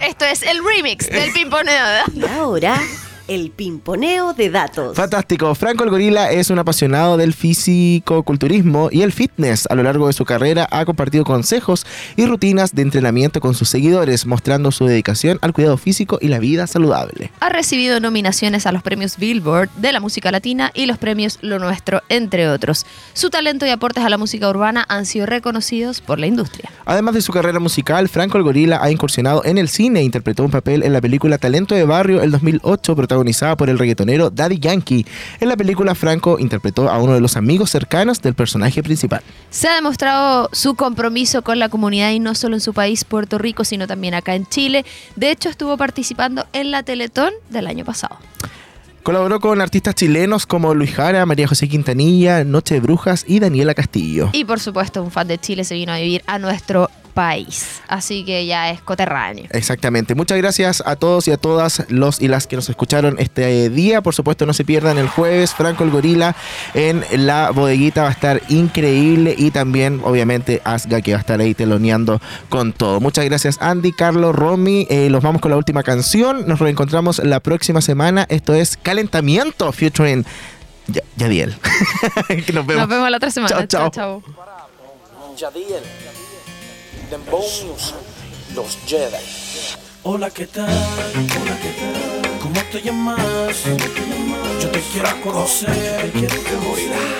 Esto 0.00 0.24
es 0.24 0.42
el 0.42 0.58
remix 0.64 1.08
del 1.08 1.32
Pimponeo. 1.32 1.84
Y 2.14 2.24
ahora, 2.24 2.80
el 3.28 3.50
pimponeo 3.50 4.32
de 4.32 4.50
datos. 4.50 4.96
Fantástico. 4.96 5.54
Franco 5.54 5.84
el 5.84 5.90
Gorila 5.90 6.32
es 6.32 6.50
un 6.50 6.58
apasionado 6.58 7.16
del 7.16 7.34
físico-culturismo 7.34 8.88
y 8.90 9.02
el 9.02 9.12
fitness. 9.12 9.66
A 9.70 9.74
lo 9.74 9.82
largo 9.82 10.06
de 10.06 10.14
su 10.14 10.24
carrera 10.24 10.66
ha 10.70 10.84
compartido 10.84 11.24
consejos 11.24 11.86
y 12.16 12.26
rutinas 12.26 12.74
de 12.74 12.82
entrenamiento 12.82 13.40
con 13.40 13.54
sus 13.54 13.68
seguidores, 13.68 14.26
mostrando 14.26 14.72
su 14.72 14.86
dedicación 14.86 15.38
al 15.42 15.52
cuidado 15.52 15.76
físico 15.76 16.18
y 16.20 16.28
la 16.28 16.38
vida 16.38 16.66
saludable. 16.66 17.30
Ha 17.40 17.50
recibido 17.50 18.00
nominaciones 18.00 18.66
a 18.66 18.72
los 18.72 18.82
premios 18.82 19.18
Billboard 19.18 19.70
de 19.76 19.92
la 19.92 20.00
música 20.00 20.32
latina 20.32 20.70
y 20.74 20.86
los 20.86 20.96
premios 20.96 21.38
Lo 21.42 21.58
Nuestro, 21.58 22.02
entre 22.08 22.48
otros. 22.48 22.86
Su 23.12 23.28
talento 23.28 23.66
y 23.66 23.70
aportes 23.70 24.04
a 24.04 24.08
la 24.08 24.16
música 24.16 24.48
urbana 24.48 24.86
han 24.88 25.04
sido 25.04 25.26
reconocidos 25.26 26.00
por 26.00 26.18
la 26.18 26.26
industria. 26.26 26.70
Además 26.86 27.14
de 27.14 27.22
su 27.22 27.32
carrera 27.32 27.58
musical, 27.58 28.08
Franco 28.08 28.38
el 28.38 28.44
Gorila 28.44 28.80
ha 28.82 28.90
incursionado 28.90 29.44
en 29.44 29.58
el 29.58 29.68
cine 29.68 30.00
e 30.00 30.04
interpretó 30.04 30.44
un 30.44 30.50
papel 30.50 30.82
en 30.82 30.94
la 30.94 31.02
película 31.02 31.36
Talento 31.36 31.74
de 31.74 31.84
Barrio 31.84 32.22
el 32.22 32.30
2008, 32.30 32.96
protagonizada 32.96 33.17
por 33.56 33.68
el 33.68 33.78
reggaetonero 33.78 34.30
Daddy 34.30 34.58
Yankee. 34.58 35.06
En 35.40 35.48
la 35.48 35.56
película, 35.56 35.94
Franco 35.94 36.38
interpretó 36.38 36.88
a 36.88 36.98
uno 36.98 37.14
de 37.14 37.20
los 37.20 37.36
amigos 37.36 37.70
cercanos 37.70 38.22
del 38.22 38.34
personaje 38.34 38.82
principal. 38.82 39.22
Se 39.50 39.68
ha 39.68 39.74
demostrado 39.74 40.48
su 40.52 40.74
compromiso 40.74 41.42
con 41.42 41.58
la 41.58 41.68
comunidad 41.68 42.10
y 42.10 42.20
no 42.20 42.34
solo 42.34 42.54
en 42.54 42.60
su 42.60 42.72
país, 42.72 43.04
Puerto 43.04 43.38
Rico, 43.38 43.64
sino 43.64 43.86
también 43.86 44.14
acá 44.14 44.34
en 44.34 44.46
Chile. 44.46 44.84
De 45.16 45.30
hecho, 45.30 45.48
estuvo 45.48 45.76
participando 45.76 46.46
en 46.52 46.70
la 46.70 46.82
Teletón 46.82 47.32
del 47.50 47.66
año 47.66 47.84
pasado. 47.84 48.18
Colaboró 49.02 49.40
con 49.40 49.60
artistas 49.60 49.94
chilenos 49.94 50.44
como 50.44 50.74
Luis 50.74 50.94
Jara, 50.94 51.24
María 51.24 51.48
José 51.48 51.66
Quintanilla, 51.66 52.44
Noche 52.44 52.74
de 52.74 52.80
Brujas 52.80 53.24
y 53.26 53.38
Daniela 53.38 53.72
Castillo. 53.72 54.28
Y 54.32 54.44
por 54.44 54.60
supuesto, 54.60 55.02
un 55.02 55.10
fan 55.10 55.28
de 55.28 55.38
Chile 55.38 55.64
se 55.64 55.74
vino 55.74 55.92
a 55.92 55.98
vivir 55.98 56.22
a 56.26 56.38
nuestro 56.38 56.90
país. 57.18 57.80
Así 57.88 58.24
que 58.24 58.46
ya 58.46 58.70
es 58.70 58.80
coterráneo. 58.80 59.46
Exactamente. 59.50 60.14
Muchas 60.14 60.38
gracias 60.38 60.84
a 60.86 60.94
todos 60.94 61.26
y 61.26 61.32
a 61.32 61.36
todas 61.36 61.82
los 61.88 62.22
y 62.22 62.28
las 62.28 62.46
que 62.46 62.54
nos 62.54 62.68
escucharon 62.68 63.16
este 63.18 63.70
día. 63.70 64.02
Por 64.02 64.14
supuesto, 64.14 64.46
no 64.46 64.52
se 64.52 64.64
pierdan 64.64 64.98
el 64.98 65.08
jueves. 65.08 65.52
Franco 65.52 65.82
el 65.82 65.90
Gorila 65.90 66.36
en 66.74 67.04
la 67.26 67.50
bodeguita 67.50 68.02
va 68.02 68.10
a 68.10 68.12
estar 68.12 68.40
increíble. 68.48 69.34
Y 69.36 69.50
también, 69.50 70.00
obviamente, 70.04 70.62
Asga 70.62 71.00
que 71.02 71.10
va 71.10 71.16
a 71.18 71.20
estar 71.20 71.40
ahí 71.40 71.54
teloneando 71.54 72.20
con 72.48 72.72
todo. 72.72 73.00
Muchas 73.00 73.24
gracias, 73.24 73.56
Andy, 73.60 73.90
Carlos, 73.90 74.32
Romy. 74.36 74.86
Eh, 74.88 75.10
los 75.10 75.20
vamos 75.24 75.42
con 75.42 75.50
la 75.50 75.56
última 75.56 75.82
canción. 75.82 76.46
Nos 76.46 76.60
reencontramos 76.60 77.18
la 77.18 77.40
próxima 77.40 77.80
semana. 77.80 78.26
Esto 78.28 78.54
es 78.54 78.76
Calentamiento 78.76 79.72
featuring 79.72 80.24
Ya- 80.86 81.02
Yadiel. 81.16 81.56
Nos 82.54 82.64
vemos. 82.64 82.76
Nos 82.76 82.88
vemos 82.88 83.10
la 83.10 83.16
otra 83.16 83.30
semana. 83.32 83.66
Chao, 83.66 83.90
chao. 83.90 83.90
chao. 83.90 84.22
Yadiel, 85.36 85.82
Dembow 87.10 87.40
Music, 87.40 87.94
los 88.54 88.78
Jedi. 88.86 89.16
Hola, 90.02 90.28
¿qué 90.30 90.46
tal? 90.46 90.68
Hola, 90.68 91.58
¿qué 91.62 91.70
tal? 91.80 92.38
¿Cómo 92.38 92.60
te 92.70 92.82
llamas? 92.82 93.56
Yo 94.60 94.68
te 94.70 94.80
quiero 94.92 95.18
conocer, 95.22 96.12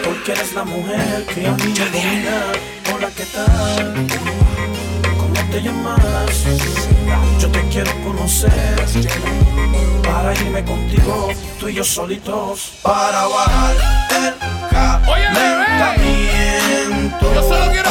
porque 0.05 0.33
eres 0.33 0.53
la 0.53 0.65
mujer 0.65 1.25
que 1.35 1.47
a 1.47 1.53
mí 1.53 1.73
me 1.73 1.79
domina. 1.79 2.53
Hola, 2.95 3.11
¿qué 3.17 3.25
tal? 3.25 4.07
¿Cómo 5.19 5.41
te 5.51 5.63
llamas? 5.63 6.45
Yo 7.41 7.51
te 7.51 7.63
quiero 7.69 7.91
conocer, 8.05 8.85
para 10.03 10.35
irme 10.35 10.63
contigo, 10.65 11.31
tú 11.59 11.69
y 11.69 11.75
yo 11.75 11.85
solitos, 11.85 12.73
para 12.83 13.27
bajar 13.27 13.77
el 14.11 14.35
calentamiento. 14.69 17.35
Yo 17.35 17.43
solo 17.43 17.71
quiero 17.73 17.91